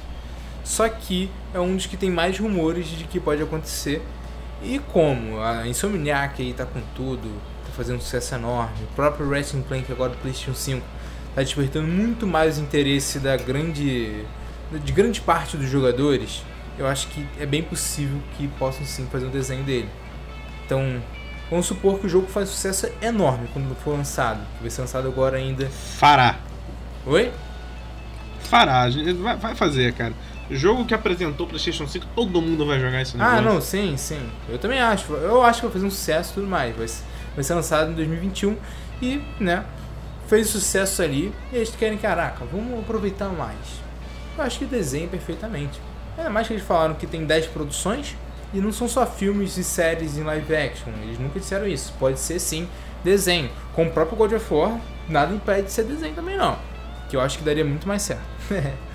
[0.64, 4.00] Só que é um dos que tem mais rumores de que pode acontecer.
[4.64, 7.28] E como a Insomniac aí tá com tudo,
[7.66, 10.86] tá fazendo um sucesso enorme, o próprio Ratchet Clank agora do PlayStation 5
[11.34, 14.24] tá despertando muito mais interesse da grande
[14.78, 16.42] de grande parte dos jogadores,
[16.78, 19.88] eu acho que é bem possível que possam sim fazer um desenho dele.
[20.64, 21.02] Então,
[21.50, 24.40] vamos supor que o jogo faz sucesso enorme quando for lançado.
[24.60, 25.68] Vai ser lançado agora ainda.
[25.68, 26.38] Fará.
[27.06, 27.30] Oi?
[28.44, 28.86] Fará,
[29.38, 30.14] vai fazer, cara.
[30.52, 33.38] Jogo que apresentou o PlayStation 5, todo mundo vai jogar esse negócio.
[33.38, 34.20] Ah, não, sim, sim.
[34.48, 35.12] Eu também acho.
[35.14, 36.76] Eu acho que vai fazer um sucesso e tudo mais.
[36.76, 38.56] Vai, ser- vai ser lançado em 2021
[39.00, 39.64] e, né,
[40.28, 43.56] fez sucesso ali e eles querem, caraca, vamos aproveitar mais.
[44.36, 45.80] Eu acho que desenha perfeitamente.
[46.16, 48.16] Ainda mais que eles falaram que tem 10 produções
[48.54, 50.90] e não são só filmes e séries em live action.
[51.02, 51.92] Eles nunca disseram isso.
[51.98, 52.68] Pode ser sim
[53.02, 53.50] desenho.
[53.74, 56.58] Com o próprio God of War, nada impede de ser desenho também não.
[57.08, 58.22] Que eu acho que daria muito mais certo.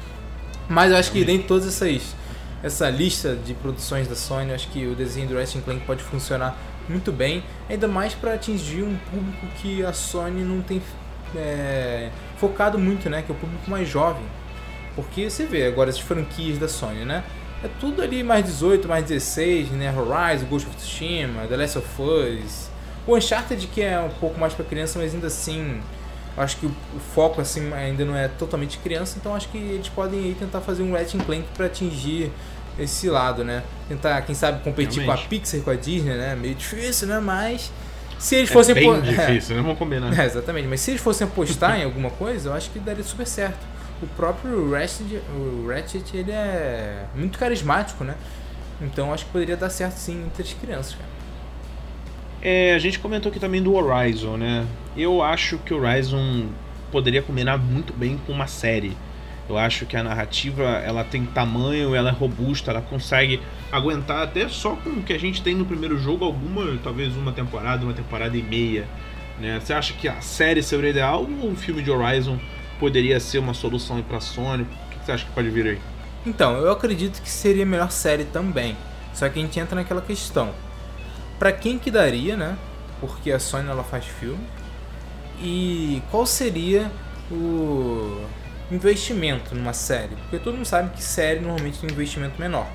[0.70, 2.16] Mas eu acho que dentro de todas essas
[2.64, 6.04] essa lista de produções da Sony, eu acho que o desenho do Ratchet Clank pode
[6.04, 6.58] funcionar
[6.90, 10.82] muito bem, ainda mais para atingir um público que a Sony não tem
[11.36, 13.22] é, focado muito, né?
[13.22, 14.24] Que é o público mais jovem.
[14.96, 17.24] Porque você vê agora as franquias da Sony, né?
[17.64, 19.94] É tudo ali mais 18, mais 16, né?
[19.96, 22.70] Horizon, Ghost of Tsushima, The Last of Us.
[23.06, 25.80] O Uncharted que é um pouco mais para criança, mas ainda assim,
[26.38, 29.90] acho que o, o foco assim ainda não é totalmente criança, então acho que eles
[29.90, 32.32] podem aí tentar fazer um Ratchet Clank para atingir
[32.80, 33.64] esse lado, né?
[33.90, 35.28] Tentar, quem sabe, competir com a Realmente.
[35.28, 36.36] Pixar, com a Disney, né?
[36.36, 37.20] Meio difícil, né?
[37.20, 37.72] Mas
[38.20, 39.62] se eles É fossem bem difícil, né?
[39.62, 40.18] Vamos combinar.
[40.20, 43.26] é, exatamente, mas se eles fossem apostar em alguma coisa, eu acho que daria super
[43.28, 43.66] certo.
[44.02, 48.16] O próprio Ratchet, o Ratchet ele é muito carismático, né?
[48.80, 51.17] Então acho que poderia dar certo sim entre as crianças, cara.
[52.50, 54.66] É, a gente comentou aqui também do Horizon, né?
[54.96, 56.46] Eu acho que o Horizon
[56.90, 58.96] poderia combinar muito bem com uma série.
[59.50, 64.48] Eu acho que a narrativa ela tem tamanho, ela é robusta, ela consegue aguentar até
[64.48, 67.94] só com o que a gente tem no primeiro jogo, alguma, talvez uma temporada, uma
[67.94, 68.88] temporada e meia.
[69.42, 69.60] Né?
[69.60, 72.40] Você acha que a série seria ideal ou o filme de Horizon
[72.80, 74.64] poderia ser uma solução para Sony?
[74.64, 75.80] O que você acha que pode vir aí?
[76.26, 78.78] Então, eu acredito que seria a melhor série também.
[79.14, 80.54] Só que a gente entra naquela questão.
[81.40, 82.58] Pra quem que daria, né?
[83.00, 84.46] Porque a Sony ela faz filme.
[85.40, 86.92] E qual seria
[87.32, 88.26] o
[88.72, 90.16] investimento numa série?
[90.16, 92.68] Porque todo mundo sabe que série normalmente tem um investimento menor.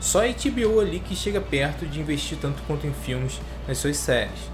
[0.00, 3.96] Só a HBO ali que chega perto de investir tanto quanto em filmes nas suas
[3.96, 4.50] séries.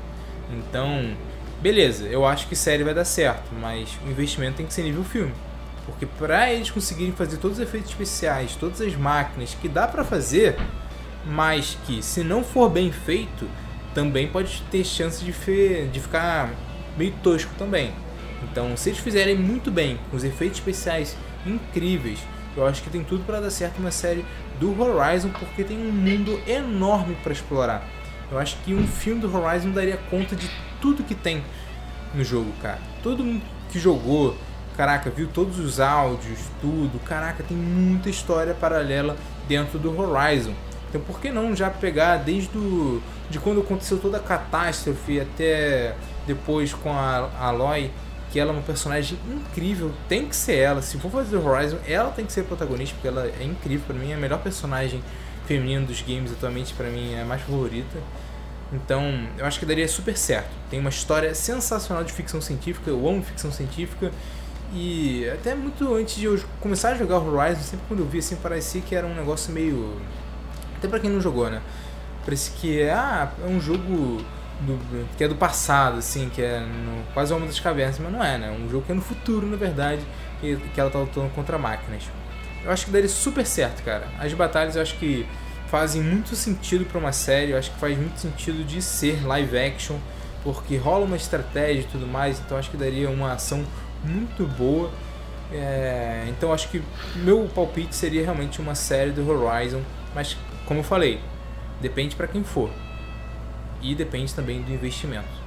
[0.51, 1.17] Então,
[1.61, 5.05] beleza, eu acho que série vai dar certo, mas o investimento tem que ser nível
[5.05, 5.33] filme.
[5.85, 10.05] Porque para eles conseguirem fazer todos os efeitos especiais, todas as máquinas que dá pra
[10.05, 10.57] fazer,
[11.27, 13.49] mas que se não for bem feito,
[13.95, 15.33] também pode ter chance de,
[15.89, 16.51] de ficar
[16.97, 17.93] meio tosco também.
[18.43, 22.21] Então, se eles fizerem muito bem, com os efeitos especiais incríveis,
[22.57, 24.25] eu acho que tem tudo para dar certo uma série
[24.59, 27.87] do Horizon, porque tem um mundo enorme para explorar.
[28.31, 31.45] Eu acho que um filme do Horizon daria conta de tudo que tem
[32.15, 32.79] no jogo, cara.
[33.03, 34.37] Todo mundo que jogou,
[34.77, 40.55] caraca, viu todos os áudios, tudo, caraca, tem muita história paralela dentro do Horizon.
[40.89, 45.95] Então por que não já pegar desde o, de quando aconteceu toda a catástrofe até
[46.27, 47.91] depois com a Aloy,
[48.31, 50.83] que ela é uma personagem incrível, tem que ser ela.
[50.83, 54.11] Se for fazer Horizon, ela tem que ser protagonista, porque ela é incrível para mim,
[54.11, 55.03] é a melhor personagem
[55.47, 57.99] feminina dos games atualmente, para mim é a mais favorita.
[58.73, 60.51] Então, eu acho que daria super certo.
[60.69, 64.11] Tem uma história sensacional de ficção científica, eu amo ficção científica
[64.73, 68.37] E até muito antes de eu começar a jogar Horizon, sempre quando eu vi assim,
[68.37, 70.01] parecia que era um negócio meio.
[70.87, 71.61] Até pra quem não jogou, né?
[72.25, 74.23] Parece que é, ah, é um jogo
[74.61, 78.23] do, que é do passado, assim, que é no, quase Homem das Cavernas, mas não
[78.23, 78.49] é, né?
[78.49, 80.03] É um jogo que é no futuro, na verdade,
[80.41, 82.05] que, que ela tá lutando contra máquinas.
[82.65, 84.07] Eu acho que daria super certo, cara.
[84.19, 85.27] As batalhas eu acho que
[85.69, 89.59] fazem muito sentido para uma série, eu acho que faz muito sentido de ser live
[89.59, 89.97] action,
[90.45, 93.65] porque rola uma estratégia e tudo mais, então acho que daria uma ação
[94.05, 94.91] muito boa.
[95.53, 96.83] É, então acho que
[97.17, 99.83] meu palpite seria realmente uma série do Horizon,
[100.15, 101.21] mas como eu falei,
[101.81, 102.71] depende para quem for
[103.81, 105.47] e depende também do investimento.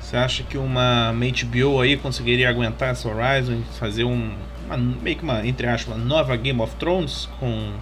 [0.00, 4.34] Você acha que uma, HBO aí conseguiria aguentar essa Horizon e fazer um,
[4.66, 7.72] uma, meio que uma, entre aspas, uma nova Game of Thrones com,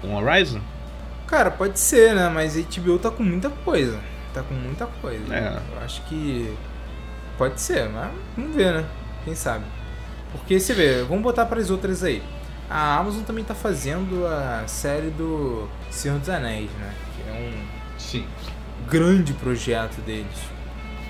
[0.00, 0.60] com Horizon?
[1.26, 2.30] Cara, pode ser, né?
[2.32, 4.00] Mas a HBO tá com muita coisa.
[4.32, 5.34] Tá com muita coisa.
[5.34, 5.58] É.
[5.72, 6.54] Eu acho que
[7.36, 8.86] pode ser, mas vamos ver, né?
[9.24, 9.64] Quem sabe?
[10.32, 12.22] Porque você vê, vamos botar para as outras aí.
[12.70, 16.94] A Amazon também tá fazendo a série do Senhor dos Anéis, né?
[17.16, 18.26] Que é um Sim.
[18.88, 20.38] grande projeto deles.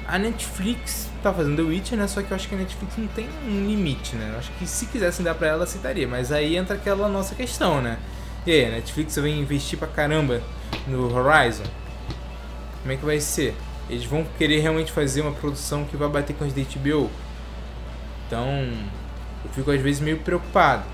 [0.06, 2.06] A Netflix tá fazendo The Witcher, né?
[2.06, 4.30] Só que eu acho que a Netflix não tem um limite, né?
[4.32, 6.06] Eu acho que se quisessem dar pra ela, aceitaria.
[6.06, 7.98] Mas aí entra aquela nossa questão, né?
[8.46, 10.40] E aí, a Netflix vai investir pra caramba
[10.86, 11.64] no Horizon?
[12.80, 13.54] Como é que vai ser?
[13.90, 17.10] Eles vão querer realmente fazer uma produção que vai bater com as da HBO?
[18.26, 18.48] Então,
[19.44, 20.84] eu fico às vezes meio preocupado.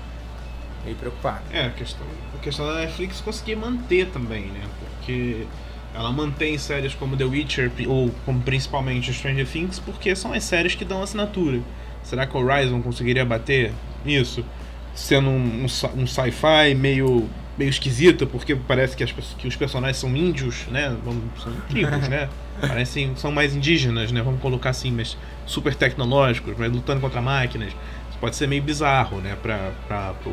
[0.85, 1.41] Meio preocupado.
[1.51, 4.61] É, a questão, a questão da Netflix conseguir manter também, né?
[4.79, 5.45] Porque
[5.93, 10.75] ela mantém séries como The Witcher ou como principalmente Stranger Things porque são as séries
[10.75, 11.59] que dão assinatura.
[12.03, 13.73] Será que Horizon conseguiria bater
[14.05, 14.45] isso?
[14.93, 19.97] Sendo um, um, um sci-fi meio, meio esquisito, porque parece que, as, que os personagens
[19.97, 20.95] são índios, né?
[21.03, 22.29] Vamos- São tribos, né?
[22.61, 24.21] Parecem, são mais indígenas, né?
[24.21, 27.73] Vamos colocar assim, mas super tecnológicos, mas lutando contra máquinas.
[28.19, 29.35] Pode ser meio bizarro, né?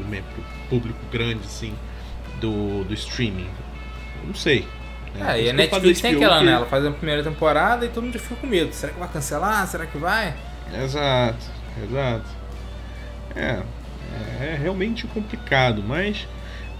[0.09, 1.75] Me- pro público grande, assim,
[2.41, 3.49] do, do streaming.
[4.23, 4.67] Eu não sei.
[5.15, 5.39] né?
[5.39, 6.53] É, e a Netflix tem aquela, que- né?
[6.53, 8.73] Ela faz a primeira temporada e todo mundo fica com medo.
[8.73, 9.67] Será que vai cancelar?
[9.67, 10.35] Será que vai?
[10.83, 11.45] Exato,
[11.83, 12.27] exato.
[13.35, 13.63] É,
[14.41, 16.27] é realmente complicado, mas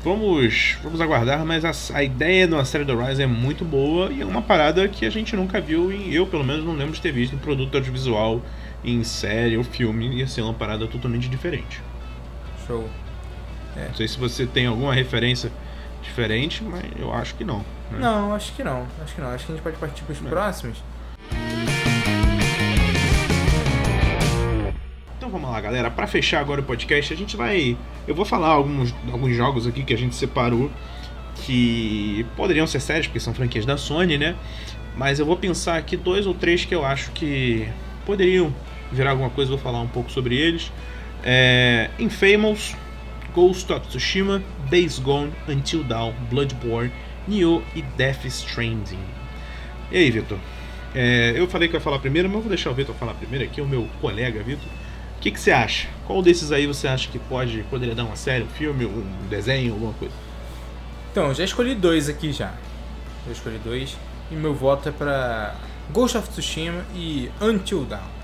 [0.03, 1.45] vamos, vamos aguardar.
[1.45, 4.43] Mas a, a ideia de uma série do Rise é muito boa e é uma
[4.43, 7.35] parada que a gente nunca viu, e eu pelo menos não lembro de ter visto
[7.35, 8.41] em produto audiovisual,
[8.85, 11.81] em série ou filme, ia ser uma parada totalmente diferente.
[12.67, 12.89] Show.
[13.77, 15.51] Não sei se você tem alguma referência
[16.03, 17.59] diferente, mas eu acho que não.
[17.91, 17.99] né?
[17.99, 18.87] Não, acho que não.
[19.03, 19.29] Acho que não.
[19.29, 20.79] Acho que a gente pode partir para os próximos.
[25.17, 25.91] Então vamos lá, galera.
[25.91, 27.77] Pra fechar agora o podcast, a gente vai.
[28.07, 30.71] Eu vou falar alguns, alguns jogos aqui que a gente separou
[31.37, 34.35] que poderiam ser sérios, porque são franquias da Sony, né?
[34.97, 37.67] Mas eu vou pensar aqui dois ou três que eu acho que
[38.05, 38.53] poderiam
[38.93, 39.51] virar alguma coisa.
[39.51, 40.71] Vou falar um pouco sobre eles.
[41.25, 42.77] É, Infamous,
[43.35, 46.93] Ghost of Tsushima, Days Gone, Until Dawn, Bloodborne,
[47.27, 48.99] Nioh e Death Stranding.
[49.91, 50.39] E aí, Vitor?
[50.95, 53.45] É, eu falei que eu ia falar primeiro, mas vou deixar o Vitor falar primeiro
[53.45, 54.67] aqui, o meu colega Vitor.
[55.17, 55.89] O que, que você acha?
[56.07, 59.73] Qual desses aí você acha que pode poderia dar uma série, um filme, um desenho,
[59.73, 60.15] alguma coisa?
[61.11, 62.53] Então, já escolhi dois aqui já.
[63.27, 63.97] Eu escolhi dois.
[64.31, 65.55] E meu voto é pra
[65.93, 68.22] Ghost of Tsushima e Until Dawn.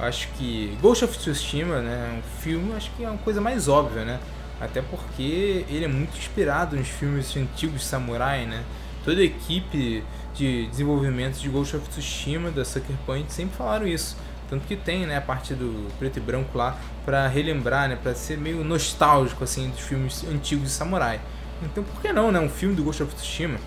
[0.00, 4.04] Acho que Ghost of Tsushima, né, um filme, acho que é uma coisa mais óbvia,
[4.04, 4.20] né?
[4.60, 8.64] Até porque ele é muito inspirado nos filmes antigos samurai, né?
[9.04, 14.16] Toda a equipe de desenvolvimento de Ghost of Tsushima da Sucker Punch sempre falaram isso.
[14.48, 18.14] Tanto que tem, né, a parte do preto e branco lá pra relembrar, né, para
[18.14, 21.20] ser meio nostálgico assim dos filmes antigos de samurai.
[21.62, 23.58] Então, por que não, né, um filme do Ghost of Tsushima?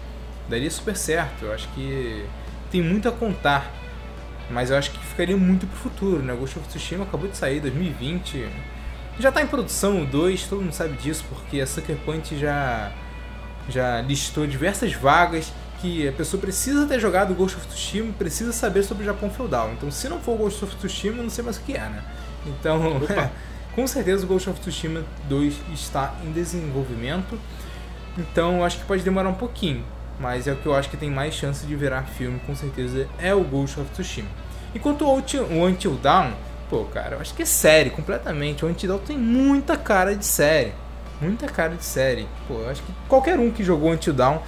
[0.49, 1.45] Daria super certo.
[1.45, 2.25] Eu acho que
[2.71, 3.80] tem muito a contar.
[4.51, 6.33] Mas eu acho que ficaria muito pro futuro, né?
[6.33, 8.47] Ghost of Tsushima acabou de sair 2020.
[9.19, 12.91] Já tá em produção o 2, todo mundo sabe disso, porque a Sucker Punch já
[13.69, 18.83] já listou diversas vagas que a pessoa precisa ter jogado Ghost of Tsushima, precisa saber
[18.83, 19.71] sobre o Japão feudal.
[19.73, 22.03] Então, se não for Ghost of Tsushima, eu não sei mais o que é, né?
[22.45, 23.01] Então,
[23.73, 27.37] com certeza o Ghost of Tsushima 2 está em desenvolvimento.
[28.17, 29.83] Então, eu acho que pode demorar um pouquinho,
[30.21, 33.07] mas é o que eu acho que tem mais chance de virar filme, com certeza,
[33.19, 34.29] é o Ghost of Tsushima.
[34.75, 35.15] Enquanto o
[35.65, 36.31] Until- Dawn,
[36.69, 38.63] pô, cara, eu acho que é série completamente.
[38.63, 40.73] O Until Dawn tem muita cara de série.
[41.19, 42.27] Muita cara de série.
[42.47, 44.39] Pô, eu acho que qualquer um que jogou Until Dawn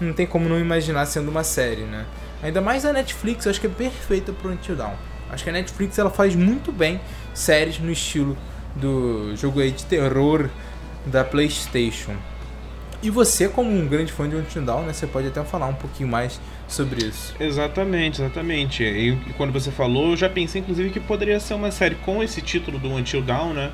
[0.00, 2.04] não tem como não imaginar sendo uma série, né?
[2.42, 4.92] Ainda mais a Netflix, eu acho que é perfeita pro Until Dawn.
[5.30, 7.00] Acho que a Netflix ela faz muito bem
[7.32, 8.36] séries no estilo
[8.76, 10.48] do jogo aí de terror
[11.06, 12.14] da PlayStation.
[13.02, 15.74] E você, como um grande fã de Until Dawn, né, você pode até falar um
[15.74, 16.38] pouquinho mais
[16.68, 17.34] sobre isso.
[17.40, 18.84] Exatamente, exatamente.
[18.84, 22.42] E, quando você falou, eu já pensei inclusive que poderia ser uma série com esse
[22.42, 23.72] título do Until Dawn, né?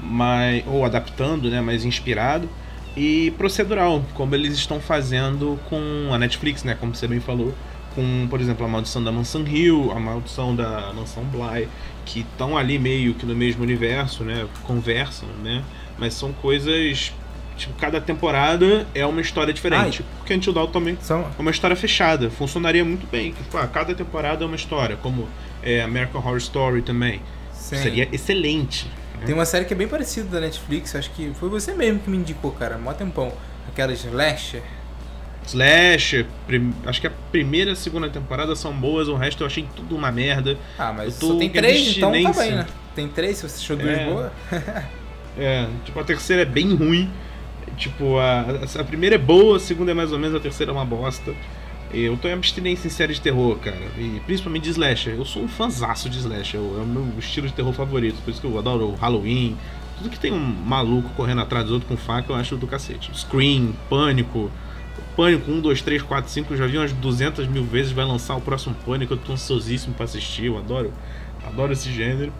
[0.00, 1.60] Mas, ou adaptando, né?
[1.60, 2.48] Mais inspirado.
[2.96, 6.76] E procedural, como eles estão fazendo com a Netflix, né?
[6.78, 7.52] Como você bem falou.
[7.96, 11.68] Com, por exemplo, a Maldição da Mansão Hill, a Maldição da Mansão Bly,
[12.04, 14.46] que estão ali meio que no mesmo universo, né?
[14.62, 15.64] Conversam, né?
[15.98, 17.12] Mas são coisas
[17.58, 20.02] Tipo, cada temporada é uma história diferente.
[20.02, 20.16] Ai.
[20.18, 21.20] Porque Until Dawn também São...
[21.36, 22.30] é uma história fechada.
[22.30, 23.32] Funcionaria muito bem.
[23.32, 24.96] Tipo, ah, cada temporada é uma história.
[24.96, 25.28] Como
[25.62, 27.20] é, American Horror Story também.
[27.52, 27.76] Sim.
[27.76, 28.86] Seria excelente.
[29.18, 29.26] Né?
[29.26, 30.94] Tem uma série que é bem parecida da Netflix.
[30.94, 32.78] Acho que foi você mesmo que me indicou, cara.
[32.78, 33.32] Mó tempão.
[33.68, 34.62] Aquela Slasher.
[35.48, 36.74] Slash, prim...
[36.84, 39.96] acho que a primeira e a segunda temporada são boas, o resto eu achei tudo
[39.96, 40.58] uma merda.
[40.78, 42.66] Ah, mas só tem três, então tá bem, né?
[42.94, 44.04] Tem três, se você achou duas é...
[44.04, 44.32] boas.
[45.38, 47.10] é, tipo, a terceira é bem ruim.
[47.76, 48.44] Tipo, a,
[48.78, 51.34] a primeira é boa, a segunda é mais ou menos, a terceira é uma bosta.
[51.92, 53.80] Eu tô em abstinência em série de terror, cara.
[53.96, 55.14] E principalmente de slasher.
[55.14, 56.60] Eu sou um fanzaço de slasher.
[56.60, 58.20] É o meu estilo de terror favorito.
[58.22, 59.56] Por isso que eu adoro o Halloween.
[59.96, 63.10] Tudo que tem um maluco correndo atrás do outro com faca, eu acho do cacete.
[63.18, 64.50] Scream, Pânico.
[65.16, 66.52] Pânico 1, 2, 3, 4, 5.
[66.52, 67.90] Eu já vi umas 200 mil vezes.
[67.92, 69.14] Vai lançar o próximo Pânico.
[69.14, 70.44] Eu tô ansiosíssimo pra assistir.
[70.46, 70.92] Eu adoro,
[71.42, 72.32] adoro esse gênero.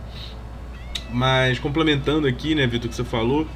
[1.11, 3.47] Mas complementando aqui, né, Vitor, que você falou.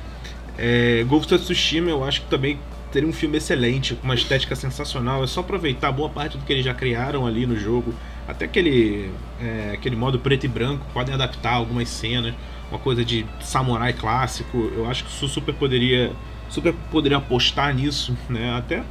[0.58, 2.60] É, Ghost of Tsushima eu acho que também
[2.92, 5.24] teria um filme excelente, com uma estética sensacional.
[5.24, 7.94] É só aproveitar boa parte do que eles já criaram ali no jogo.
[8.28, 12.36] Até aquele, é, aquele modo preto e branco, podem adaptar algumas cenas.
[12.70, 14.72] Uma coisa de samurai clássico.
[14.76, 16.12] Eu acho que isso super poderia,
[16.50, 18.56] super poderia apostar nisso, né?
[18.56, 18.84] Até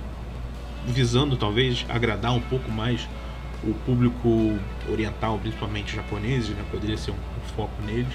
[0.86, 3.08] visando talvez agradar um pouco mais
[3.62, 4.58] o público
[4.90, 6.64] oriental, principalmente japonês, né?
[6.70, 8.12] Poderia ser um, um foco neles.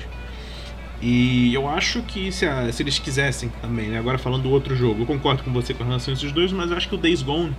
[1.02, 4.00] E eu acho que se, a, se eles quisessem também, né?
[4.00, 6.72] agora falando do outro jogo, eu concordo com você com relação a esses dois, mas
[6.72, 7.56] eu acho que o Days Gone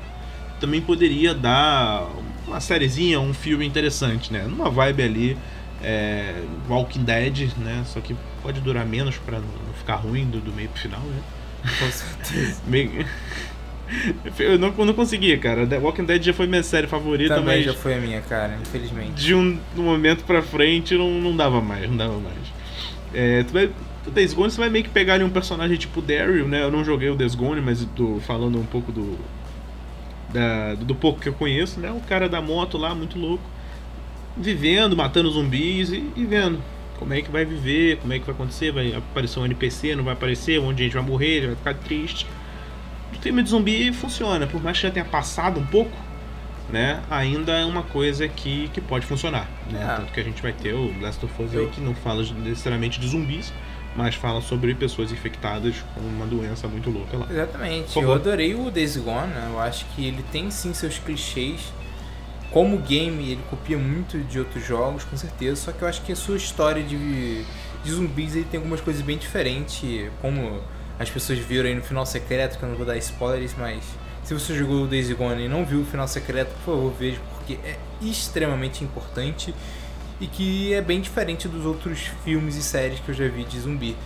[0.59, 2.09] também poderia dar
[2.47, 4.43] uma sériezinha, um filme interessante, né?
[4.43, 5.39] Numa vibe ali,
[5.83, 7.85] é, Walking Dead, né?
[7.87, 11.23] Só que pode durar menos para não ficar ruim do, do meio pro final, né?
[11.79, 12.61] Com certeza.
[12.67, 13.07] meio...
[14.39, 15.67] Eu não, não conseguia, cara.
[15.67, 17.65] The Walking Dead já foi minha série favorita, Também mas.
[17.65, 19.15] já foi a minha, cara, infelizmente.
[19.15, 22.58] De um, um momento pra frente não, não dava mais, não dava mais.
[23.15, 23.71] É, tu vai,
[24.07, 26.63] o Days Gone você vai meio que pegar ali um personagem tipo Daryl, né?
[26.63, 29.19] Eu não joguei o Days Gone, mas tô falando um pouco do,
[30.33, 31.91] da, do, pouco que eu conheço, né?
[31.91, 33.45] O cara da moto lá, muito louco,
[34.37, 36.63] vivendo, matando zumbis e, e, vendo
[36.99, 40.05] como é que vai viver, como é que vai acontecer, vai aparecer um NPC, não
[40.05, 42.27] vai aparecer, onde a gente vai morrer, vai ficar triste.
[43.15, 45.97] O tema de zumbi funciona, por mais que já tenha passado um pouco,
[46.69, 49.49] né, ainda é uma coisa que, que pode funcionar.
[49.71, 49.83] Né?
[49.83, 49.97] É.
[49.97, 53.01] Tanto que a gente vai ter o Last of Us aí que não fala necessariamente
[53.01, 53.53] de zumbis,
[53.97, 57.27] mas fala sobre pessoas infectadas com uma doença muito louca lá.
[57.31, 57.99] Exatamente.
[57.99, 59.49] Eu adorei o Days Gone, né?
[59.51, 61.73] eu acho que ele tem sim seus clichês.
[62.51, 66.13] Como game, ele copia muito de outros jogos, com certeza, só que eu acho que
[66.13, 67.45] a sua história de,
[67.85, 70.63] de zumbis ele tem algumas coisas bem diferentes, como
[70.99, 73.83] as pessoas viram aí no final secreto, que eu não vou dar spoilers, mas
[74.29, 77.55] se você jogou Days Gone e não viu o final secreto, por favor, veja, porque
[77.65, 79.55] é extremamente importante
[80.21, 83.59] e que é bem diferente dos outros filmes e séries que eu já vi de
[83.59, 83.97] zumbi.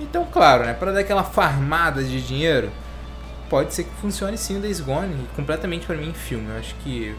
[0.00, 2.72] Então, claro, né, para dar aquela farmada de dinheiro,
[3.48, 6.48] pode ser que funcione sim o Days Gone, completamente para mim filme.
[6.48, 7.14] Eu acho que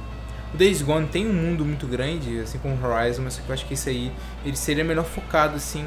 [0.53, 3.73] o Days Gone tem um mundo muito grande, assim como Horizon, mas eu acho que
[3.73, 4.11] esse aí
[4.43, 5.85] ele seria melhor focado assim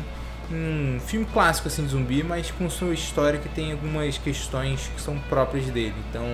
[0.50, 5.00] um filme clássico assim de zumbi, mas com sua história que tem algumas questões que
[5.00, 5.94] são próprias dele.
[6.08, 6.24] Então,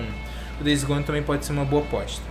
[0.59, 2.23] o Days Gone também pode ser uma boa aposta.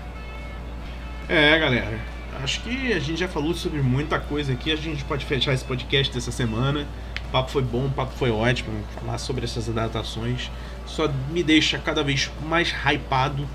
[1.29, 1.99] É, galera.
[2.43, 4.71] Acho que a gente já falou sobre muita coisa aqui.
[4.71, 6.87] A gente pode fechar esse podcast dessa semana.
[7.29, 8.83] O papo foi bom, o papo foi ótimo.
[8.95, 10.51] Falar sobre essas adaptações
[10.87, 13.47] só me deixa cada vez mais hypado.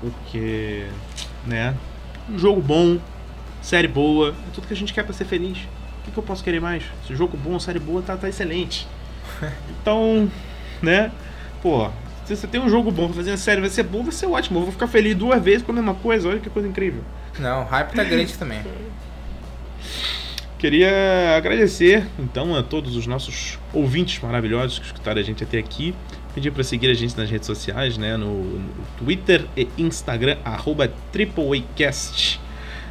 [0.00, 0.86] Porque,
[1.46, 1.74] né?
[2.28, 2.98] Um jogo bom,
[3.62, 5.58] série boa, é tudo que a gente quer para ser feliz.
[5.58, 6.84] O que, que, eu posso querer mais?
[7.06, 8.86] Se jogo bom, série boa, tá, tá excelente.
[9.80, 10.30] Então,
[10.82, 11.12] né?
[11.62, 11.90] Pô,
[12.26, 14.58] se você tem um jogo bom, fazer uma série vai ser bom, vai ser ótimo.
[14.58, 16.28] Eu vou ficar feliz duas vezes com a mesma coisa.
[16.28, 17.02] Olha que coisa incrível.
[17.38, 18.60] Não, o hype tá grande também.
[20.58, 25.94] Queria agradecer então a todos os nossos ouvintes maravilhosos que escutaram a gente até aqui.
[26.34, 28.16] Pedir para seguir a gente nas redes sociais, né?
[28.16, 32.40] No, no Twitter e Instagram, arroba TripleAcast.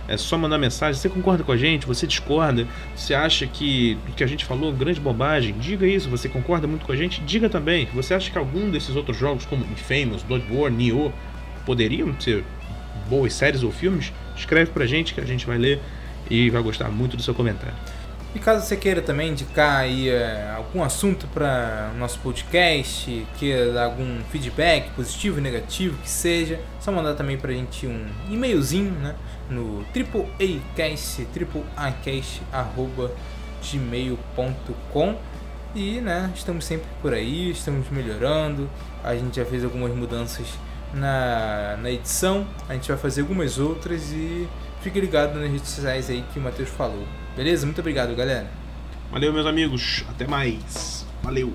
[0.08, 0.99] É só mandar mensagem.
[0.99, 1.86] Você concorda com a gente?
[1.88, 2.68] Você discorda?
[2.95, 5.56] Você acha que o que a gente falou é grande bobagem?
[5.58, 6.10] Diga isso.
[6.10, 7.22] Você concorda muito com a gente?
[7.22, 7.88] Diga também.
[7.93, 11.12] Você acha que algum desses outros jogos, como Infamous, Bloodborne, Nioh,
[11.66, 12.43] poderiam ser
[13.10, 14.14] boas séries ou filmes?
[14.36, 15.82] Escreve pra gente que a gente vai ler
[16.30, 17.76] e vai gostar muito do seu comentário.
[18.36, 23.86] E caso você queira também indicar aí é, algum assunto para nosso podcast, queira dar
[23.86, 29.15] algum feedback positivo, negativo, que seja, só mandar também pra gente um e-mailzinho, né?
[29.49, 29.86] No
[32.51, 33.11] arroba
[33.71, 35.15] gmail.com
[35.73, 38.69] e né, estamos sempre por aí, estamos melhorando,
[39.01, 40.45] a gente já fez algumas mudanças
[40.93, 44.45] na, na edição, a gente vai fazer algumas outras e
[44.81, 47.05] fique ligado nas redes sociais aí que o Matheus falou.
[47.36, 47.65] Beleza?
[47.65, 48.49] Muito obrigado, galera.
[49.11, 50.03] Valeu, meus amigos.
[50.09, 51.05] Até mais.
[51.21, 51.51] Valeu.